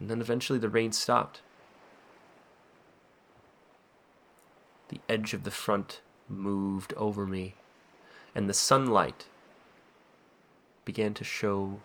And 0.00 0.08
then 0.08 0.20
eventually 0.20 0.58
the 0.58 0.68
rain 0.68 0.92
stopped. 0.92 1.42
The 4.88 5.00
edge 5.08 5.34
of 5.34 5.44
the 5.44 5.50
front 5.50 6.00
moved 6.28 6.94
over 6.96 7.26
me, 7.26 7.54
and 8.34 8.48
the 8.48 8.54
sunlight 8.54 9.26
began 10.84 11.14
to 11.14 11.24
show 11.24 11.80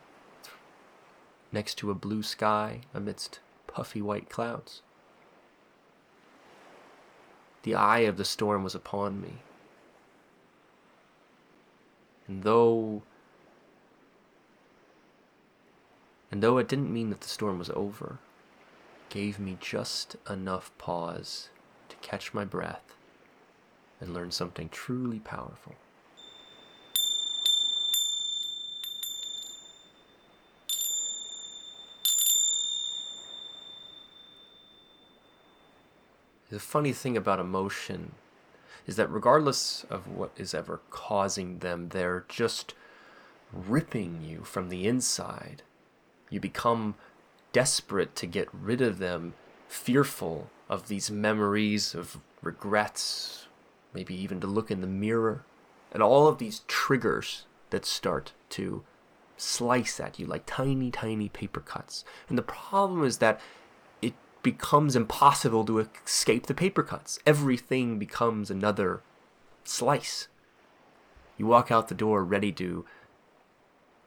next 1.51 1.75
to 1.75 1.91
a 1.91 1.95
blue 1.95 2.23
sky 2.23 2.81
amidst 2.93 3.39
puffy 3.67 4.01
white 4.01 4.29
clouds. 4.29 4.81
The 7.63 7.75
eye 7.75 7.99
of 7.99 8.17
the 8.17 8.25
storm 8.25 8.63
was 8.63 8.75
upon 8.75 9.21
me. 9.21 9.41
And 12.27 12.43
though 12.43 13.03
and 16.29 16.43
though 16.43 16.57
it 16.57 16.67
didn't 16.67 16.91
mean 16.93 17.09
that 17.09 17.21
the 17.21 17.27
storm 17.27 17.57
was 17.57 17.69
over, 17.69 18.19
gave 19.09 19.39
me 19.39 19.57
just 19.61 20.17
enough 20.29 20.71
pause 20.77 21.49
to 21.87 21.95
catch 21.97 22.33
my 22.33 22.43
breath 22.43 22.93
and 24.01 24.13
learn 24.13 24.31
something 24.31 24.69
truly 24.69 25.19
powerful. 25.19 25.75
The 36.49 36.59
funny 36.59 36.93
thing 36.93 37.17
about 37.17 37.39
emotion 37.39 38.13
is 38.87 38.95
that 38.95 39.11
regardless 39.11 39.85
of 39.89 40.07
what 40.07 40.31
is 40.37 40.53
ever 40.53 40.79
causing 40.89 41.59
them, 41.59 41.89
they're 41.89 42.25
just 42.29 42.73
ripping 43.51 44.21
you 44.23 44.43
from 44.43 44.69
the 44.69 44.87
inside. 44.87 45.61
You 46.29 46.39
become 46.39 46.95
desperate 47.51 48.15
to 48.15 48.25
get 48.25 48.47
rid 48.53 48.81
of 48.81 48.99
them 48.99 49.33
fearful 49.67 50.49
of 50.69 50.87
these 50.87 51.11
memories 51.11 51.93
of 51.93 52.17
regrets, 52.41 53.47
maybe 53.93 54.15
even 54.15 54.39
to 54.39 54.47
look 54.47 54.71
in 54.71 54.81
the 54.81 54.87
mirror, 54.87 55.43
and 55.91 56.01
all 56.01 56.27
of 56.27 56.37
these 56.37 56.61
triggers 56.67 57.45
that 57.69 57.85
start 57.85 58.31
to 58.49 58.83
slice 59.35 59.99
at 59.99 60.17
you 60.17 60.25
like 60.25 60.45
tiny, 60.45 60.91
tiny 60.91 61.29
paper 61.29 61.59
cuts. 61.59 62.03
And 62.29 62.37
the 62.37 62.43
problem 62.43 63.03
is 63.03 63.17
that 63.19 63.39
becomes 64.43 64.95
impossible 64.95 65.65
to 65.65 65.79
escape 65.79 66.47
the 66.47 66.53
paper 66.53 66.83
cuts. 66.83 67.19
Everything 67.25 67.99
becomes 67.99 68.49
another 68.49 69.01
slice. 69.63 70.27
You 71.37 71.45
walk 71.45 71.71
out 71.71 71.87
the 71.87 71.95
door 71.95 72.23
ready 72.23 72.51
to 72.53 72.85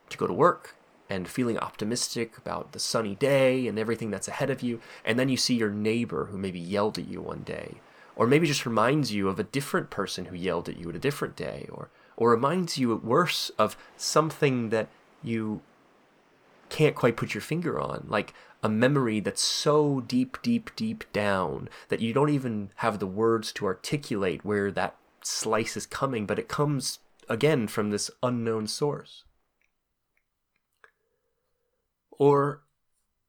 to 0.09 0.19
go 0.19 0.27
to 0.27 0.33
work 0.33 0.75
and 1.09 1.29
feeling 1.29 1.59
optimistic 1.59 2.37
about 2.37 2.73
the 2.73 2.79
sunny 2.79 3.15
day 3.15 3.67
and 3.67 3.79
everything 3.79 4.11
that's 4.11 4.29
ahead 4.29 4.51
of 4.51 4.63
you, 4.63 4.81
and 5.05 5.19
then 5.19 5.29
you 5.29 5.37
see 5.37 5.55
your 5.55 5.71
neighbor 5.71 6.27
who 6.27 6.39
maybe 6.39 6.59
yelled 6.59 6.99
at 6.99 7.09
you 7.09 7.21
one 7.21 7.43
day, 7.43 7.81
or 8.17 8.27
maybe 8.27 8.47
just 8.47 8.67
reminds 8.67 9.13
you 9.13 9.29
of 9.29 9.39
a 9.39 9.45
different 9.45 9.91
person 9.91 10.27
who 10.27 10.37
yelled 10.37 10.69
at 10.69 10.79
you 10.79 10.89
at 10.89 10.97
a 10.97 11.01
different 11.01 11.37
day, 11.37 11.67
or 11.71 11.91
or 12.17 12.31
reminds 12.31 12.79
you 12.79 12.95
at 12.95 13.05
worse 13.05 13.51
of 13.59 13.77
something 13.97 14.71
that 14.71 14.89
you 15.23 15.61
can't 16.71 16.95
quite 16.95 17.17
put 17.17 17.35
your 17.35 17.41
finger 17.41 17.79
on, 17.79 18.07
like 18.09 18.33
a 18.63 18.69
memory 18.69 19.21
that's 19.21 19.43
so 19.43 20.01
deep, 20.01 20.39
deep, 20.43 20.71
deep 20.77 21.05
down 21.13 21.69
that 21.89 22.01
you 22.01 22.13
don't 22.13 22.31
even 22.31 22.71
have 22.77 22.99
the 22.99 23.07
words 23.07 23.53
to 23.53 23.67
articulate 23.67 24.45
where 24.45 24.71
that 24.71 24.97
slice 25.23 25.77
is 25.77 25.87
coming, 25.87 26.27
but 26.27 26.39
it 26.39 26.49
comes 26.49 27.01
again 27.29 27.67
from 27.67 27.91
this 27.91 28.11
unknown 28.23 28.67
source. 28.67 29.25
Or 32.11 32.63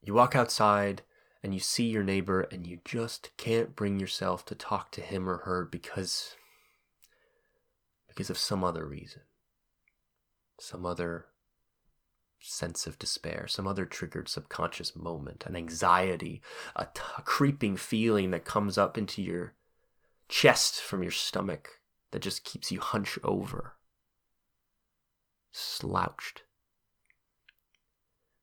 you 0.03 0.13
walk 0.13 0.35
outside 0.35 1.01
and 1.43 1.53
you 1.53 1.59
see 1.59 1.85
your 1.85 2.03
neighbor 2.03 2.41
and 2.51 2.67
you 2.67 2.79
just 2.83 3.31
can't 3.37 3.75
bring 3.75 3.99
yourself 3.99 4.45
to 4.45 4.55
talk 4.55 4.91
to 4.91 5.01
him 5.01 5.29
or 5.29 5.37
her 5.39 5.65
because 5.65 6.35
because 8.07 8.29
of 8.29 8.37
some 8.37 8.63
other 8.63 8.85
reason. 8.85 9.21
Some 10.59 10.85
other 10.85 11.27
sense 12.41 12.87
of 12.87 12.99
despair, 12.99 13.45
some 13.47 13.67
other 13.67 13.85
triggered 13.85 14.27
subconscious 14.27 14.95
moment, 14.95 15.45
an 15.45 15.55
anxiety, 15.55 16.41
a, 16.75 16.85
t- 16.85 17.01
a 17.17 17.21
creeping 17.21 17.77
feeling 17.77 18.31
that 18.31 18.45
comes 18.45 18.77
up 18.77 18.97
into 18.97 19.21
your 19.21 19.53
chest 20.27 20.81
from 20.81 21.03
your 21.03 21.11
stomach 21.11 21.79
that 22.11 22.21
just 22.21 22.43
keeps 22.43 22.71
you 22.71 22.79
hunched 22.79 23.19
over, 23.23 23.75
slouched. 25.51 26.43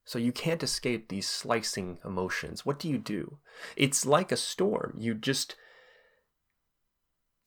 So 0.04 0.18
you 0.18 0.32
can't 0.32 0.62
escape 0.62 1.08
these 1.08 1.26
slicing 1.28 1.98
emotions. 2.04 2.64
What 2.64 2.78
do 2.78 2.88
you 2.88 2.96
do? 2.96 3.38
It's 3.76 4.06
like 4.06 4.32
a 4.32 4.36
storm. 4.36 4.94
You 4.98 5.14
just 5.14 5.54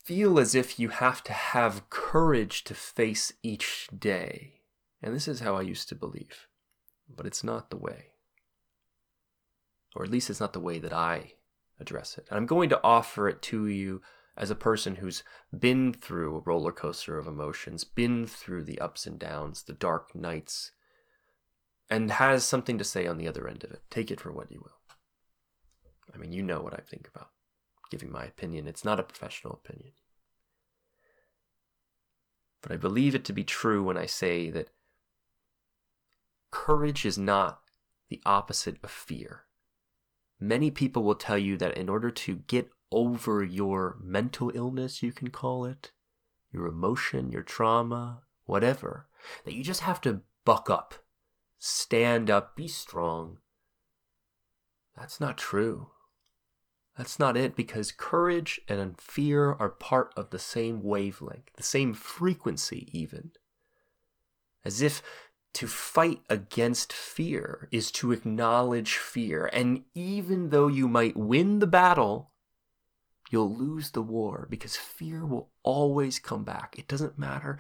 feel 0.03 0.39
as 0.39 0.53
if 0.53 0.79
you 0.79 0.89
have 0.89 1.24
to 1.24 1.34
have 1.34 1.89
courage 1.89 2.63
to 2.65 2.75
face 2.75 3.34
each 3.41 3.88
day. 3.98 4.61
And 5.01 5.15
this 5.15 5.27
is 5.27 5.39
how 5.39 5.55
I 5.55 5.62
used 5.62 5.89
to 5.89 5.96
believe. 5.96 6.48
But 7.10 7.25
it's 7.25 7.43
not 7.43 7.70
the 7.70 7.77
way. 7.77 8.12
Or 9.96 10.03
at 10.03 10.12
least 10.12 10.29
it's 10.29 10.39
not 10.39 10.53
the 10.53 10.60
way 10.60 10.79
that 10.79 10.93
I 10.93 11.34
address 11.79 12.17
it. 12.17 12.27
And 12.29 12.38
I'm 12.38 12.46
going 12.46 12.70
to 12.70 12.81
offer 12.84 13.27
it 13.27 13.41
to 13.43 13.67
you 13.67 14.01
as 14.38 14.50
a 14.50 14.55
person 14.55 14.96
who's 14.96 15.24
been 15.58 15.93
through 15.93 16.38
a 16.38 16.41
roller 16.41 16.72
coaster 16.72 17.17
of 17.17 17.27
emotions, 17.27 17.84
been 17.84 18.25
through 18.25 18.63
the 18.63 18.79
ups 18.79 19.05
and 19.05 19.20
downs, 19.20 19.63
the 19.63 19.74
dark 19.74 20.15
nights, 20.15 20.72
and 21.89 22.12
has 22.12 22.46
something 22.46 22.77
to 22.77 22.84
say 22.84 23.05
on 23.05 23.17
the 23.17 23.27
other 23.27 23.48
end 23.48 23.63
of 23.63 23.72
it. 23.72 23.81
Take 23.89 24.12
it 24.12 24.22
for 24.22 24.31
what 24.31 24.51
you 24.51 24.60
will. 24.60 24.96
I 26.13 26.17
mean, 26.17 26.31
you 26.31 26.41
know 26.41 26.62
what 26.62 26.74
I 26.74 26.81
think 26.81 27.10
about 27.13 27.29
giving 27.89 28.12
my 28.12 28.24
opinion. 28.24 28.67
It's 28.67 28.86
not 28.86 29.00
a 29.00 29.03
professional 29.03 29.53
opinion. 29.53 29.91
But 32.61 32.72
I 32.72 32.77
believe 32.77 33.16
it 33.16 33.25
to 33.25 33.33
be 33.33 33.44
true 33.44 33.83
when 33.83 33.98
I 33.98 34.05
say 34.05 34.50
that 34.51 34.70
courage 36.51 37.05
is 37.05 37.18
not 37.18 37.61
the 38.09 38.22
opposite 38.25 38.77
of 38.83 38.92
fear. 38.92 39.46
Many 40.40 40.72
people 40.72 41.03
will 41.03 41.16
tell 41.16 41.37
you 41.37 41.57
that 41.57 41.77
in 41.77 41.90
order 41.90 42.11
to 42.11 42.37
get 42.48 42.70
over 42.92 43.44
your 43.44 43.98
mental 44.01 44.51
illness, 44.53 45.01
you 45.01 45.11
can 45.11 45.29
call 45.29 45.66
it, 45.66 45.92
your 46.51 46.68
emotion, 46.68 47.31
your 47.31 47.44
trauma, 47.44 48.24
whatever, 48.46 49.07
that 49.46 49.53
you 49.53 49.64
just 49.64 49.81
have 49.81 50.01
to 50.01 50.22
buck 50.44 50.70
up 50.70 50.96
stand 51.64 52.27
up, 52.31 52.55
be 52.55 52.68
strong. 52.68 53.37
That's 54.98 55.20
not 55.20 55.37
true. 55.37 55.92
That's 56.98 57.20
not 57.20 57.37
it 57.37 57.55
because 57.55 57.92
courage 57.92 58.59
and 58.68 59.00
fear 59.00 59.51
are 59.53 59.70
part 59.70 60.11
of 60.18 60.31
the 60.31 60.40
same 60.40 60.81
wavelength, 60.81 61.53
the 61.55 61.64
same 61.64 61.94
frequency, 61.94 62.90
even. 62.92 63.31
As 64.66 64.81
if 64.81 65.03
to 65.53 65.68
fight 65.68 66.22
against 66.29 66.94
fear 66.94 67.68
is 67.72 67.92
to 67.92 68.11
acknowledge 68.11 68.96
fear. 68.96 69.50
And 69.51 69.83
even 69.94 70.50
though 70.50 70.68
you 70.68 70.87
might 70.87 71.18
win 71.18 71.59
the 71.59 71.68
battle, 71.68 72.31
you'll 73.29 73.53
lose 73.53 73.92
the 73.92 74.01
war 74.01 74.48
because 74.50 74.75
fear 74.75 75.25
will 75.25 75.51
always 75.64 76.20
come 76.20 76.44
back. 76.44 76.75
It 76.77 76.87
doesn't 76.87 77.20
matter 77.20 77.59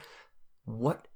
what 0.65 1.07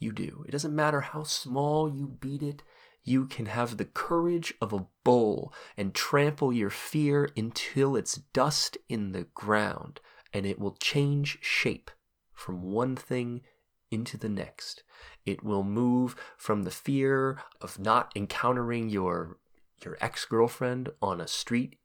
you 0.00 0.12
do. 0.12 0.44
It 0.48 0.50
doesn't 0.50 0.74
matter 0.74 1.00
how 1.02 1.22
small 1.22 1.94
you 1.94 2.08
beat 2.08 2.42
it, 2.42 2.62
you 3.02 3.26
can 3.26 3.46
have 3.46 3.76
the 3.76 3.84
courage 3.84 4.54
of 4.60 4.72
a 4.72 4.86
bull 5.04 5.52
and 5.76 5.94
trample 5.94 6.52
your 6.52 6.70
fear 6.70 7.30
until 7.36 7.96
it's 7.96 8.16
dust 8.32 8.76
in 8.88 9.12
the 9.12 9.24
ground, 9.34 10.00
and 10.32 10.46
it 10.46 10.58
will 10.58 10.76
change 10.80 11.38
shape 11.40 11.90
from 12.32 12.62
one 12.62 12.96
thing 12.96 13.42
into 13.90 14.16
the 14.16 14.28
next. 14.28 14.82
It 15.24 15.42
will 15.42 15.64
move 15.64 16.16
from 16.36 16.62
the 16.62 16.70
fear 16.70 17.38
of 17.60 17.78
not 17.78 18.12
encountering 18.14 18.88
your 18.88 19.38
your 19.82 19.96
ex-girlfriend 20.00 20.90
on 21.00 21.20
a 21.20 21.26
street 21.26 21.78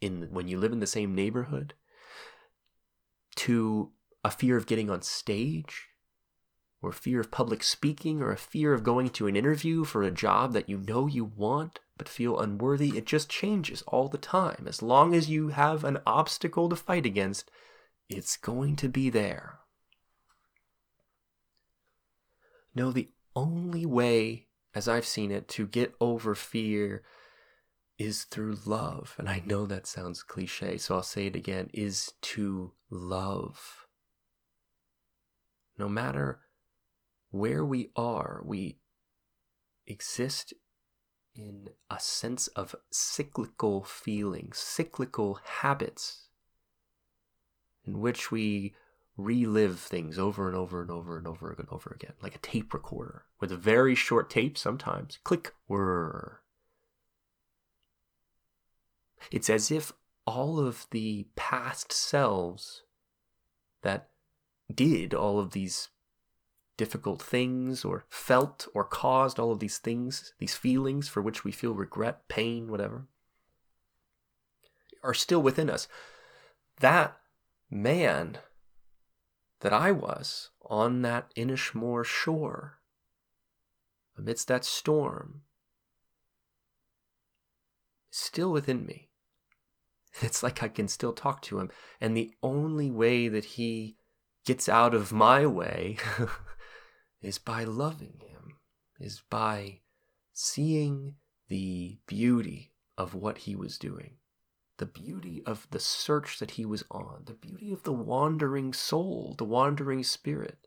in 0.00 0.28
when 0.30 0.48
you 0.48 0.58
live 0.58 0.72
in 0.72 0.80
the 0.80 0.86
same 0.86 1.14
neighborhood 1.14 1.74
to 3.36 3.90
a 4.24 4.30
fear 4.30 4.56
of 4.56 4.66
getting 4.66 4.88
on 4.88 5.02
stage 5.02 5.88
or 6.82 6.90
fear 6.90 7.20
of 7.20 7.30
public 7.30 7.62
speaking, 7.62 8.20
or 8.20 8.32
a 8.32 8.36
fear 8.36 8.74
of 8.74 8.82
going 8.82 9.08
to 9.08 9.28
an 9.28 9.36
interview 9.36 9.84
for 9.84 10.02
a 10.02 10.10
job 10.10 10.52
that 10.52 10.68
you 10.68 10.78
know 10.78 11.06
you 11.06 11.24
want 11.24 11.78
but 11.96 12.08
feel 12.08 12.40
unworthy, 12.40 12.98
it 12.98 13.06
just 13.06 13.28
changes 13.28 13.82
all 13.82 14.08
the 14.08 14.18
time. 14.18 14.64
As 14.66 14.82
long 14.82 15.14
as 15.14 15.30
you 15.30 15.48
have 15.48 15.84
an 15.84 15.98
obstacle 16.04 16.68
to 16.68 16.74
fight 16.74 17.06
against, 17.06 17.48
it's 18.08 18.36
going 18.36 18.74
to 18.76 18.88
be 18.88 19.08
there. 19.08 19.60
No, 22.74 22.90
the 22.90 23.10
only 23.36 23.86
way, 23.86 24.46
as 24.74 24.88
I've 24.88 25.06
seen 25.06 25.30
it, 25.30 25.48
to 25.48 25.66
get 25.66 25.94
over 26.00 26.34
fear 26.34 27.02
is 27.98 28.24
through 28.24 28.58
love. 28.64 29.14
And 29.18 29.28
I 29.28 29.42
know 29.44 29.66
that 29.66 29.86
sounds 29.86 30.22
cliche, 30.22 30.78
so 30.78 30.96
I'll 30.96 31.02
say 31.02 31.26
it 31.26 31.36
again 31.36 31.70
is 31.72 32.12
to 32.22 32.72
love. 32.90 33.86
No 35.78 35.88
matter 35.88 36.40
where 37.30 37.64
we 37.64 37.90
are, 37.96 38.42
we 38.44 38.78
exist 39.86 40.54
in 41.34 41.70
a 41.90 41.98
sense 41.98 42.46
of 42.48 42.74
cyclical 42.90 43.82
feelings, 43.84 44.58
cyclical 44.58 45.40
habits, 45.44 46.28
in 47.84 48.00
which 48.00 48.30
we 48.30 48.74
relive 49.22 49.78
things 49.78 50.18
over 50.18 50.48
and 50.48 50.56
over 50.56 50.82
and 50.82 50.90
over 50.90 51.16
and 51.16 51.26
over 51.26 51.50
and 51.50 51.68
over 51.70 51.90
again, 51.90 52.14
like 52.22 52.34
a 52.34 52.38
tape 52.38 52.74
recorder 52.74 53.24
with 53.40 53.52
a 53.52 53.56
very 53.56 53.94
short 53.94 54.28
tape 54.30 54.58
sometimes. 54.58 55.18
Click, 55.24 55.52
whir. 55.66 56.40
It's 59.30 59.48
as 59.48 59.70
if 59.70 59.92
all 60.26 60.58
of 60.58 60.86
the 60.90 61.26
past 61.36 61.92
selves 61.92 62.82
that 63.82 64.08
did 64.72 65.14
all 65.14 65.38
of 65.38 65.52
these 65.52 65.88
difficult 66.76 67.22
things 67.22 67.84
or 67.84 68.04
felt 68.08 68.66
or 68.74 68.84
caused 68.84 69.38
all 69.38 69.52
of 69.52 69.60
these 69.60 69.78
things, 69.78 70.34
these 70.38 70.54
feelings 70.54 71.08
for 71.08 71.20
which 71.22 71.44
we 71.44 71.52
feel 71.52 71.74
regret, 71.74 72.26
pain, 72.28 72.70
whatever, 72.70 73.06
are 75.02 75.14
still 75.14 75.42
within 75.42 75.68
us. 75.68 75.88
That 76.80 77.16
man 77.70 78.38
that 79.62 79.72
I 79.72 79.90
was 79.90 80.50
on 80.68 81.02
that 81.02 81.34
Inishmore 81.34 82.04
shore, 82.04 82.80
amidst 84.16 84.48
that 84.48 84.64
storm, 84.64 85.42
still 88.10 88.52
within 88.52 88.84
me. 88.86 89.08
It's 90.20 90.42
like 90.42 90.62
I 90.62 90.68
can 90.68 90.88
still 90.88 91.14
talk 91.14 91.40
to 91.42 91.58
him. 91.58 91.70
And 91.98 92.14
the 92.14 92.34
only 92.42 92.90
way 92.90 93.28
that 93.28 93.46
he 93.56 93.96
gets 94.44 94.68
out 94.68 94.94
of 94.94 95.12
my 95.12 95.46
way 95.46 95.96
is 97.22 97.38
by 97.38 97.64
loving 97.64 98.20
Him, 98.20 98.58
is 98.98 99.22
by 99.30 99.80
seeing 100.32 101.14
the 101.48 101.98
beauty 102.06 102.72
of 102.98 103.14
what 103.14 103.38
he 103.38 103.54
was 103.54 103.78
doing, 103.78 104.16
the 104.82 104.86
beauty 104.86 105.44
of 105.46 105.68
the 105.70 105.78
search 105.78 106.40
that 106.40 106.50
he 106.50 106.64
was 106.64 106.82
on, 106.90 107.22
the 107.26 107.34
beauty 107.34 107.72
of 107.72 107.84
the 107.84 107.92
wandering 107.92 108.72
soul, 108.72 109.32
the 109.38 109.44
wandering 109.44 110.02
spirit. 110.02 110.66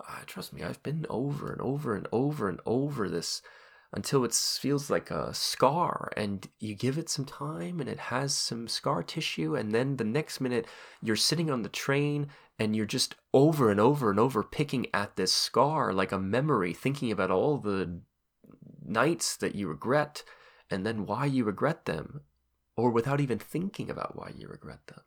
Uh, 0.00 0.22
trust 0.26 0.52
me, 0.52 0.64
I've 0.64 0.82
been 0.82 1.06
over 1.08 1.52
and 1.52 1.60
over 1.60 1.94
and 1.94 2.08
over 2.10 2.48
and 2.48 2.58
over 2.66 3.08
this 3.08 3.40
until 3.92 4.24
it 4.24 4.34
feels 4.34 4.90
like 4.90 5.12
a 5.12 5.32
scar 5.32 6.10
and 6.16 6.48
you 6.58 6.74
give 6.74 6.98
it 6.98 7.08
some 7.08 7.24
time 7.24 7.78
and 7.78 7.88
it 7.88 8.00
has 8.00 8.34
some 8.34 8.66
scar 8.66 9.04
tissue 9.04 9.54
and 9.54 9.72
then 9.72 9.96
the 9.96 10.02
next 10.02 10.40
minute 10.40 10.66
you're 11.00 11.14
sitting 11.14 11.52
on 11.52 11.62
the 11.62 11.68
train 11.68 12.26
and 12.58 12.74
you're 12.74 12.84
just 12.84 13.14
over 13.32 13.70
and 13.70 13.78
over 13.78 14.10
and 14.10 14.18
over 14.18 14.42
picking 14.42 14.88
at 14.92 15.14
this 15.14 15.32
scar 15.32 15.92
like 15.92 16.10
a 16.10 16.18
memory 16.18 16.74
thinking 16.74 17.12
about 17.12 17.30
all 17.30 17.58
the 17.58 18.00
nights 18.84 19.36
that 19.36 19.54
you 19.54 19.68
regret 19.68 20.24
and 20.70 20.86
then 20.86 21.06
why 21.06 21.24
you 21.26 21.44
regret 21.44 21.84
them 21.84 22.22
or 22.76 22.90
without 22.90 23.20
even 23.20 23.38
thinking 23.38 23.90
about 23.90 24.16
why 24.16 24.32
you 24.36 24.48
regret 24.48 24.86
them 24.86 25.02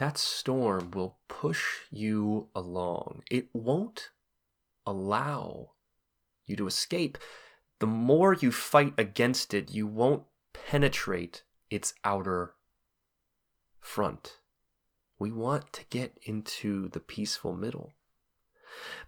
that 0.00 0.16
storm 0.16 0.90
will 0.92 1.18
push 1.28 1.80
you 1.90 2.48
along. 2.54 3.22
It 3.30 3.48
won't 3.52 4.08
allow 4.86 5.72
you 6.46 6.56
to 6.56 6.66
escape. 6.66 7.18
The 7.80 7.86
more 7.86 8.34
you 8.34 8.52
fight 8.52 8.94
against 8.96 9.52
it, 9.52 9.72
you 9.72 9.86
won't 9.86 10.24
penetrate 10.52 11.42
its 11.70 11.94
outer 12.04 12.54
front. 13.80 14.36
We 15.18 15.32
want 15.32 15.72
to 15.74 15.84
get 15.90 16.18
into 16.22 16.88
the 16.88 17.00
peaceful 17.00 17.54
middle. 17.54 17.92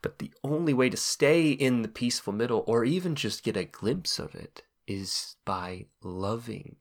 But 0.01 0.19
the 0.19 0.33
only 0.43 0.75
way 0.75 0.91
to 0.91 0.97
stay 0.97 1.51
in 1.51 1.83
the 1.83 1.89
peaceful 1.89 2.33
middle, 2.33 2.65
or 2.67 2.85
even 2.85 3.15
just 3.15 3.45
get 3.45 3.57
a 3.57 3.65
glimpse 3.65 4.19
of 4.19 4.35
it, 4.35 4.63
is 4.87 5.37
by 5.45 5.87
loving. 6.03 6.77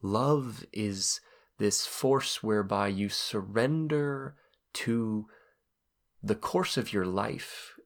Love 0.00 0.64
is 0.72 1.20
this 1.58 1.86
force 1.86 2.42
whereby 2.42 2.88
you 2.88 3.08
surrender 3.08 4.36
to 4.72 5.26
the 6.22 6.34
course 6.34 6.76
of 6.76 6.92
your 6.92 7.04
life. 7.04 7.77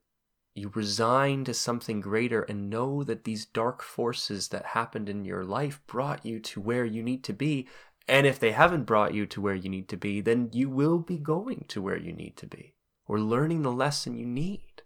You 0.55 0.71
resign 0.75 1.45
to 1.45 1.55
something 1.55 2.01
greater 2.01 2.43
and 2.43 2.69
know 2.69 3.03
that 3.05 3.25
these 3.25 3.47
dark 3.47 3.83
forces 3.83 4.49
that 4.49 4.67
happened 4.67 5.09
in 5.09 5.25
your 5.25 5.45
life 5.45 5.81
brought 5.87 6.27
you 6.27 6.41
to 6.41 6.61
where 6.61 6.85
you 6.85 7.03
need 7.03 7.25
to 7.25 7.33
be. 7.33 7.69
And 8.07 8.27
if 8.27 8.39
they 8.39 8.53
haven't 8.53 8.85
brought 8.85 9.15
you 9.15 9.25
to 9.27 9.41
where 9.41 9.55
you 9.55 9.71
need 9.71 9.89
to 9.89 9.97
be, 9.97 10.21
then 10.21 10.51
you 10.53 10.69
will 10.69 10.99
be 10.99 11.17
going 11.17 11.65
to 11.69 11.81
where 11.81 11.99
you 11.99 12.13
need 12.13 12.37
to 12.39 12.47
be 12.47 12.75
or 13.07 13.19
learning 13.19 13.63
the 13.63 13.73
lesson 13.73 14.19
you 14.19 14.27
need. 14.27 14.83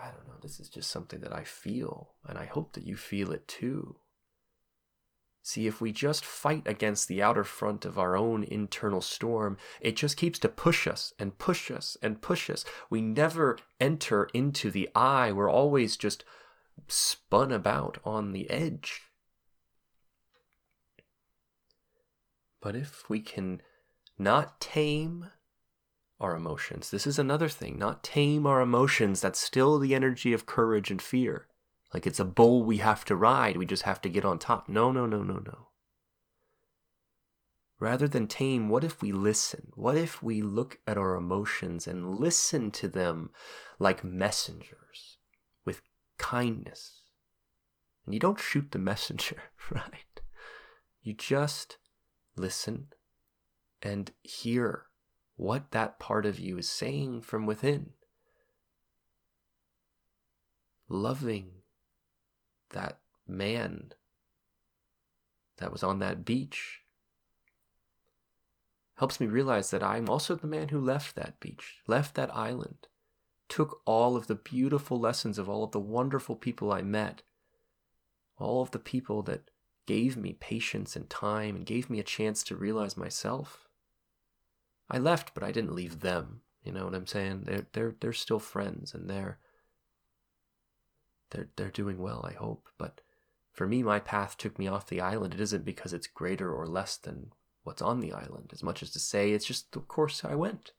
I 0.00 0.06
don't 0.06 0.26
know. 0.26 0.34
This 0.40 0.60
is 0.60 0.68
just 0.68 0.90
something 0.90 1.20
that 1.20 1.32
I 1.32 1.44
feel, 1.44 2.14
and 2.26 2.38
I 2.38 2.46
hope 2.46 2.72
that 2.74 2.86
you 2.86 2.96
feel 2.96 3.32
it 3.32 3.48
too. 3.48 3.96
See, 5.48 5.66
if 5.66 5.80
we 5.80 5.92
just 5.92 6.26
fight 6.26 6.64
against 6.66 7.08
the 7.08 7.22
outer 7.22 7.42
front 7.42 7.86
of 7.86 7.98
our 7.98 8.18
own 8.18 8.44
internal 8.44 9.00
storm, 9.00 9.56
it 9.80 9.96
just 9.96 10.18
keeps 10.18 10.38
to 10.40 10.48
push 10.50 10.86
us 10.86 11.14
and 11.18 11.38
push 11.38 11.70
us 11.70 11.96
and 12.02 12.20
push 12.20 12.50
us. 12.50 12.66
We 12.90 13.00
never 13.00 13.56
enter 13.80 14.28
into 14.34 14.70
the 14.70 14.90
eye. 14.94 15.32
We're 15.32 15.50
always 15.50 15.96
just 15.96 16.22
spun 16.86 17.50
about 17.50 17.96
on 18.04 18.32
the 18.32 18.50
edge. 18.50 19.04
But 22.60 22.76
if 22.76 23.08
we 23.08 23.18
can 23.20 23.62
not 24.18 24.60
tame 24.60 25.30
our 26.20 26.36
emotions, 26.36 26.90
this 26.90 27.06
is 27.06 27.18
another 27.18 27.48
thing, 27.48 27.78
not 27.78 28.04
tame 28.04 28.46
our 28.46 28.60
emotions, 28.60 29.22
that's 29.22 29.40
still 29.40 29.78
the 29.78 29.94
energy 29.94 30.34
of 30.34 30.44
courage 30.44 30.90
and 30.90 31.00
fear. 31.00 31.47
Like 31.92 32.06
it's 32.06 32.20
a 32.20 32.24
bull 32.24 32.64
we 32.64 32.78
have 32.78 33.04
to 33.06 33.16
ride, 33.16 33.56
we 33.56 33.66
just 33.66 33.84
have 33.84 34.00
to 34.02 34.08
get 34.08 34.24
on 34.24 34.38
top. 34.38 34.68
No, 34.68 34.92
no, 34.92 35.06
no, 35.06 35.22
no, 35.22 35.36
no. 35.36 35.68
Rather 37.80 38.08
than 38.08 38.26
tame, 38.26 38.68
what 38.68 38.82
if 38.82 39.00
we 39.00 39.12
listen? 39.12 39.68
What 39.74 39.96
if 39.96 40.22
we 40.22 40.42
look 40.42 40.80
at 40.86 40.98
our 40.98 41.14
emotions 41.14 41.86
and 41.86 42.18
listen 42.18 42.70
to 42.72 42.88
them 42.88 43.30
like 43.78 44.02
messengers 44.02 45.18
with 45.64 45.82
kindness? 46.18 47.02
And 48.04 48.14
you 48.14 48.20
don't 48.20 48.40
shoot 48.40 48.72
the 48.72 48.78
messenger, 48.90 49.44
right? 49.70 50.20
You 51.02 51.14
just 51.14 51.78
listen 52.36 52.88
and 53.80 54.10
hear 54.22 54.86
what 55.36 55.70
that 55.70 56.00
part 56.00 56.26
of 56.26 56.40
you 56.40 56.58
is 56.58 56.68
saying 56.68 57.22
from 57.22 57.46
within. 57.46 57.90
Loving 60.88 61.57
that 62.70 62.98
man 63.26 63.92
that 65.58 65.72
was 65.72 65.82
on 65.82 65.98
that 65.98 66.24
beach 66.24 66.82
helps 68.96 69.20
me 69.20 69.26
realize 69.26 69.70
that 69.70 69.82
I'm 69.82 70.08
also 70.08 70.34
the 70.34 70.46
man 70.46 70.68
who 70.68 70.80
left 70.80 71.14
that 71.14 71.38
beach, 71.38 71.76
left 71.86 72.14
that 72.16 72.34
island, 72.34 72.88
took 73.48 73.80
all 73.84 74.16
of 74.16 74.26
the 74.26 74.34
beautiful 74.34 74.98
lessons 74.98 75.38
of 75.38 75.48
all 75.48 75.62
of 75.62 75.70
the 75.70 75.80
wonderful 75.80 76.34
people 76.34 76.72
I 76.72 76.82
met, 76.82 77.22
all 78.38 78.60
of 78.60 78.72
the 78.72 78.78
people 78.78 79.22
that 79.22 79.50
gave 79.86 80.16
me 80.16 80.34
patience 80.34 80.96
and 80.96 81.08
time 81.08 81.56
and 81.56 81.64
gave 81.64 81.88
me 81.88 81.98
a 81.98 82.04
chance 82.04 82.42
to 82.44 82.56
realize 82.56 82.96
myself. 82.96 83.68
I 84.90 84.98
left, 84.98 85.32
but 85.32 85.42
I 85.42 85.52
didn't 85.52 85.74
leave 85.74 86.00
them. 86.00 86.42
You 86.64 86.72
know 86.72 86.84
what 86.84 86.94
I'm 86.94 87.06
saying? 87.06 87.44
They're 87.44 87.66
they're 87.72 87.94
they're 88.00 88.12
still 88.12 88.38
friends 88.38 88.92
and 88.92 89.08
they're 89.08 89.38
they're 91.30 91.48
they're 91.56 91.70
doing 91.70 91.98
well, 91.98 92.24
I 92.28 92.32
hope. 92.34 92.68
But 92.78 93.00
for 93.52 93.66
me, 93.66 93.82
my 93.82 93.98
path 94.00 94.36
took 94.36 94.58
me 94.58 94.68
off 94.68 94.88
the 94.88 95.00
island. 95.00 95.34
It 95.34 95.40
isn't 95.40 95.64
because 95.64 95.92
it's 95.92 96.06
greater 96.06 96.52
or 96.52 96.66
less 96.66 96.96
than 96.96 97.32
what's 97.64 97.82
on 97.82 98.00
the 98.00 98.12
island, 98.12 98.50
as 98.52 98.62
much 98.62 98.82
as 98.82 98.90
to 98.92 98.98
say 98.98 99.32
it's 99.32 99.46
just 99.46 99.72
the 99.72 99.80
course 99.80 100.24
I 100.24 100.34
went. 100.34 100.72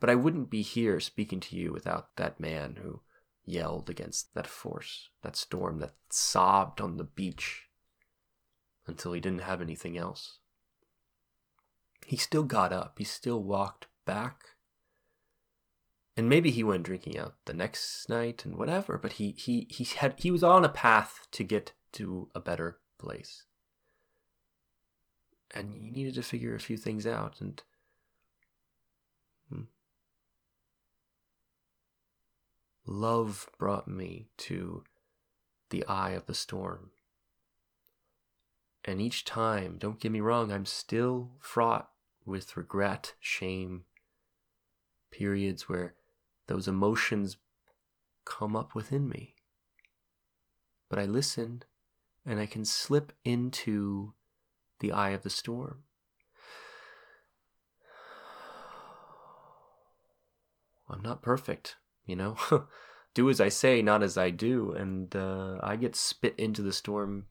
But 0.00 0.10
I 0.10 0.14
wouldn't 0.14 0.50
be 0.50 0.62
here 0.62 1.00
speaking 1.00 1.40
to 1.40 1.56
you 1.56 1.72
without 1.72 2.16
that 2.16 2.40
man 2.40 2.78
who 2.82 3.00
yelled 3.44 3.90
against 3.90 4.34
that 4.34 4.46
force, 4.46 5.10
that 5.22 5.36
storm 5.36 5.78
that 5.78 5.94
sobbed 6.10 6.80
on 6.80 6.96
the 6.96 7.04
beach 7.04 7.68
until 8.86 9.12
he 9.12 9.20
didn't 9.20 9.42
have 9.42 9.60
anything 9.60 9.96
else. 9.96 10.38
He 12.06 12.16
still 12.16 12.42
got 12.42 12.72
up, 12.72 12.98
he 12.98 13.04
still 13.04 13.42
walked 13.42 13.86
back 14.04 14.44
and 16.16 16.28
maybe 16.28 16.50
he 16.50 16.62
went 16.62 16.84
drinking 16.84 17.18
out 17.18 17.34
the 17.44 17.54
next 17.54 18.08
night 18.08 18.44
and 18.44 18.56
whatever 18.56 18.98
but 18.98 19.12
he 19.12 19.34
he 19.36 19.66
he 19.70 19.84
had 19.84 20.14
he 20.18 20.30
was 20.30 20.42
on 20.42 20.64
a 20.64 20.68
path 20.68 21.26
to 21.30 21.42
get 21.42 21.72
to 21.92 22.28
a 22.34 22.40
better 22.40 22.78
place 22.98 23.44
and 25.52 25.74
he 25.74 25.90
needed 25.90 26.14
to 26.14 26.22
figure 26.22 26.54
a 26.54 26.60
few 26.60 26.76
things 26.76 27.06
out 27.06 27.40
and 27.40 27.62
hmm. 29.48 29.62
love 32.86 33.48
brought 33.58 33.88
me 33.88 34.28
to 34.36 34.84
the 35.70 35.84
eye 35.86 36.10
of 36.10 36.26
the 36.26 36.34
storm 36.34 36.90
and 38.84 39.00
each 39.00 39.24
time 39.24 39.76
don't 39.78 40.00
get 40.00 40.12
me 40.12 40.20
wrong 40.20 40.52
i'm 40.52 40.66
still 40.66 41.30
fraught 41.40 41.90
with 42.24 42.56
regret 42.56 43.14
shame 43.20 43.84
periods 45.10 45.68
where 45.68 45.94
those 46.46 46.68
emotions 46.68 47.36
come 48.24 48.56
up 48.56 48.74
within 48.74 49.08
me. 49.08 49.34
But 50.88 50.98
I 50.98 51.04
listen 51.04 51.62
and 52.26 52.40
I 52.40 52.46
can 52.46 52.64
slip 52.64 53.12
into 53.24 54.14
the 54.80 54.92
eye 54.92 55.10
of 55.10 55.22
the 55.22 55.30
storm. 55.30 55.84
I'm 60.88 61.02
not 61.02 61.22
perfect, 61.22 61.76
you 62.06 62.16
know? 62.16 62.36
do 63.14 63.30
as 63.30 63.40
I 63.40 63.48
say, 63.48 63.80
not 63.80 64.02
as 64.02 64.18
I 64.18 64.30
do. 64.30 64.72
And 64.72 65.14
uh, 65.16 65.58
I 65.62 65.76
get 65.76 65.96
spit 65.96 66.34
into 66.36 66.62
the 66.62 66.72
storm 66.72 67.26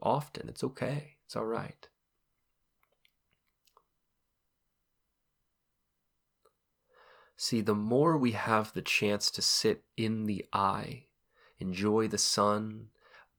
often. 0.00 0.48
It's 0.48 0.64
okay, 0.64 1.16
it's 1.24 1.36
all 1.36 1.44
right. 1.44 1.88
See, 7.36 7.60
the 7.60 7.74
more 7.74 8.16
we 8.16 8.32
have 8.32 8.72
the 8.72 8.82
chance 8.82 9.30
to 9.32 9.42
sit 9.42 9.84
in 9.96 10.24
the 10.24 10.46
eye, 10.52 11.06
enjoy 11.58 12.08
the 12.08 12.18
sun, 12.18 12.88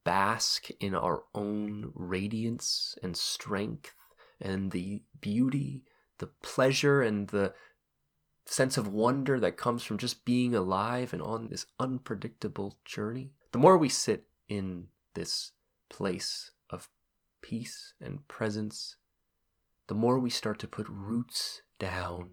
bask 0.04 0.70
in 0.80 0.96
our 0.96 1.24
own 1.34 1.92
radiance 1.96 2.98
and 3.02 3.18
strength 3.18 3.94
and 4.40 4.72
the 4.72 5.02
beauty, 5.20 5.84
the 6.20 6.28
pleasure, 6.28 7.02
and 7.02 7.28
the 7.30 7.54
sense 8.46 8.78
of 8.78 8.88
wonder 8.88 9.40
that 9.40 9.58
comes 9.58 9.84
from 9.84 9.98
just 9.98 10.26
being 10.26 10.56
alive 10.56 11.12
and 11.12 11.22
on 11.22 11.48
this 11.48 11.66
unpredictable 11.80 12.78
journey, 12.86 13.32
the 13.52 13.60
more 13.60 13.78
we 13.78 13.90
sit 13.90 14.26
in 14.48 14.88
this 15.14 15.52
place 15.90 16.52
of 16.70 16.90
peace 17.42 17.94
and 18.00 18.28
presence, 18.28 18.96
the 19.88 19.96
more 19.96 20.20
we 20.20 20.30
start 20.30 20.60
to 20.60 20.68
put 20.68 20.88
roots 20.88 21.62
down, 21.80 22.30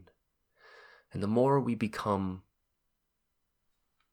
and 1.15 1.23
the 1.23 1.29
more 1.29 1.61
we 1.61 1.75
become 1.75 2.43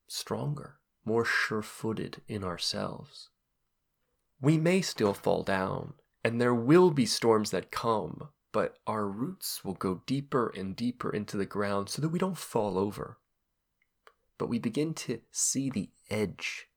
stronger, 0.08 0.76
more 1.04 1.26
sure 1.26 1.64
footed 1.64 2.22
in 2.28 2.44
ourselves. 2.44 3.30
We 4.40 4.58
may 4.58 4.82
still 4.82 5.14
fall 5.14 5.44
down, 5.44 5.96
and 6.24 6.40
there 6.40 6.54
will 6.54 6.92
be 6.92 7.06
storms 7.06 7.50
that 7.52 7.72
come, 7.72 8.30
but 8.52 8.78
our 8.86 9.08
roots 9.08 9.66
will 9.66 9.74
go 9.74 10.02
deeper 10.06 10.54
and 10.56 10.76
deeper 10.76 11.10
into 11.10 11.38
the 11.38 11.46
ground 11.46 11.90
so 11.90 12.02
that 12.02 12.10
we 12.10 12.20
don't 12.20 12.38
fall 12.38 12.78
over. 12.78 13.18
But 14.38 14.48
we 14.48 14.60
begin 14.60 14.94
to 14.96 15.22
see 15.32 15.70
the 15.70 15.90
edge 16.10 16.68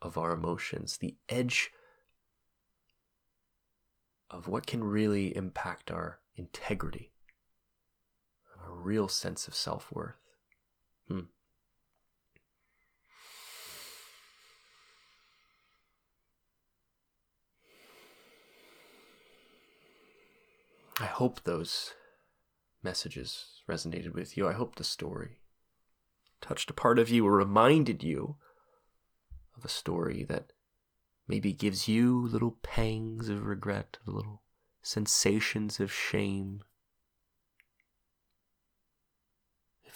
of 0.00 0.16
our 0.16 0.32
emotions, 0.32 0.98
the 0.98 1.16
edge 1.28 1.70
of 4.30 4.48
what 4.48 4.66
can 4.66 4.84
really 4.84 5.36
impact 5.36 5.90
our 5.90 6.20
integrity, 6.34 7.12
real 8.76 9.08
sense 9.08 9.48
of 9.48 9.54
self 9.54 9.90
worth. 9.92 10.16
Hmm. 11.08 11.20
I 20.98 21.04
hope 21.06 21.44
those 21.44 21.92
messages 22.82 23.62
resonated 23.68 24.14
with 24.14 24.36
you. 24.36 24.48
I 24.48 24.52
hope 24.52 24.76
the 24.76 24.84
story 24.84 25.40
touched 26.40 26.70
a 26.70 26.74
part 26.74 26.98
of 26.98 27.10
you 27.10 27.26
or 27.26 27.32
reminded 27.32 28.02
you 28.02 28.36
of 29.56 29.64
a 29.64 29.68
story 29.68 30.24
that 30.24 30.52
maybe 31.28 31.52
gives 31.52 31.88
you 31.88 32.26
little 32.26 32.56
pangs 32.62 33.28
of 33.28 33.46
regret, 33.46 33.98
little 34.06 34.42
sensations 34.82 35.80
of 35.80 35.92
shame. 35.92 36.62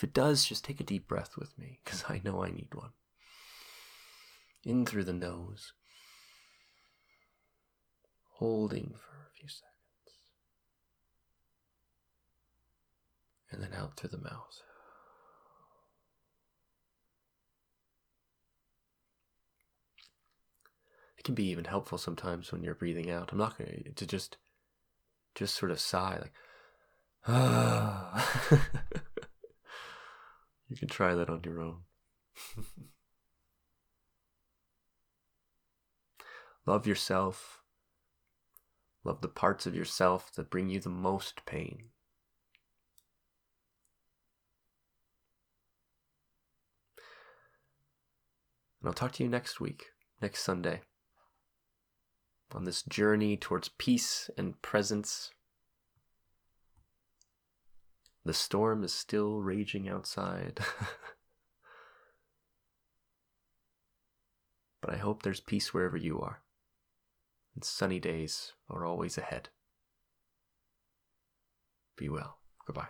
If 0.00 0.04
it 0.04 0.14
does, 0.14 0.46
just 0.46 0.64
take 0.64 0.80
a 0.80 0.84
deep 0.84 1.06
breath 1.06 1.36
with 1.36 1.58
me, 1.58 1.78
because 1.84 2.04
I 2.08 2.22
know 2.24 2.42
I 2.42 2.48
need 2.48 2.72
one. 2.72 2.92
In 4.64 4.86
through 4.86 5.04
the 5.04 5.12
nose, 5.12 5.74
holding 8.36 8.94
for 8.96 9.26
a 9.26 9.38
few 9.38 9.46
seconds. 9.46 9.70
and 13.50 13.62
then 13.62 13.74
out 13.78 13.94
through 13.94 14.08
the 14.08 14.16
mouth. 14.16 14.62
It 21.18 21.24
can 21.24 21.34
be 21.34 21.50
even 21.50 21.64
helpful 21.66 21.98
sometimes 21.98 22.50
when 22.50 22.62
you're 22.62 22.74
breathing 22.74 23.10
out. 23.10 23.32
I'm 23.32 23.38
not 23.38 23.58
going 23.58 23.92
to 23.94 24.06
just 24.06 24.38
just 25.34 25.56
sort 25.56 25.70
of 25.70 25.78
sigh 25.78 26.20
like 26.22 26.32
ah. 27.28 28.60
you 30.70 30.76
can 30.76 30.88
try 30.88 31.14
that 31.14 31.28
on 31.28 31.42
your 31.44 31.60
own. 31.60 31.78
Love 36.66 36.86
yourself. 36.86 37.62
Love 39.02 39.20
the 39.20 39.28
parts 39.28 39.66
of 39.66 39.74
yourself 39.74 40.32
that 40.36 40.50
bring 40.50 40.68
you 40.68 40.78
the 40.78 40.88
most 40.88 41.44
pain. 41.44 41.88
And 48.80 48.88
I'll 48.88 48.94
talk 48.94 49.12
to 49.12 49.24
you 49.24 49.28
next 49.28 49.60
week, 49.60 49.86
next 50.22 50.42
Sunday, 50.42 50.82
on 52.52 52.64
this 52.64 52.82
journey 52.82 53.36
towards 53.36 53.70
peace 53.76 54.30
and 54.38 54.62
presence. 54.62 55.32
The 58.24 58.34
storm 58.34 58.84
is 58.84 58.92
still 58.92 59.40
raging 59.40 59.88
outside. 59.88 60.60
but 64.82 64.92
I 64.92 64.98
hope 64.98 65.22
there's 65.22 65.40
peace 65.40 65.72
wherever 65.72 65.96
you 65.96 66.20
are. 66.20 66.42
And 67.54 67.64
sunny 67.64 67.98
days 67.98 68.52
are 68.68 68.84
always 68.84 69.16
ahead. 69.16 69.48
Be 71.96 72.08
well. 72.08 72.38
Goodbye. 72.66 72.88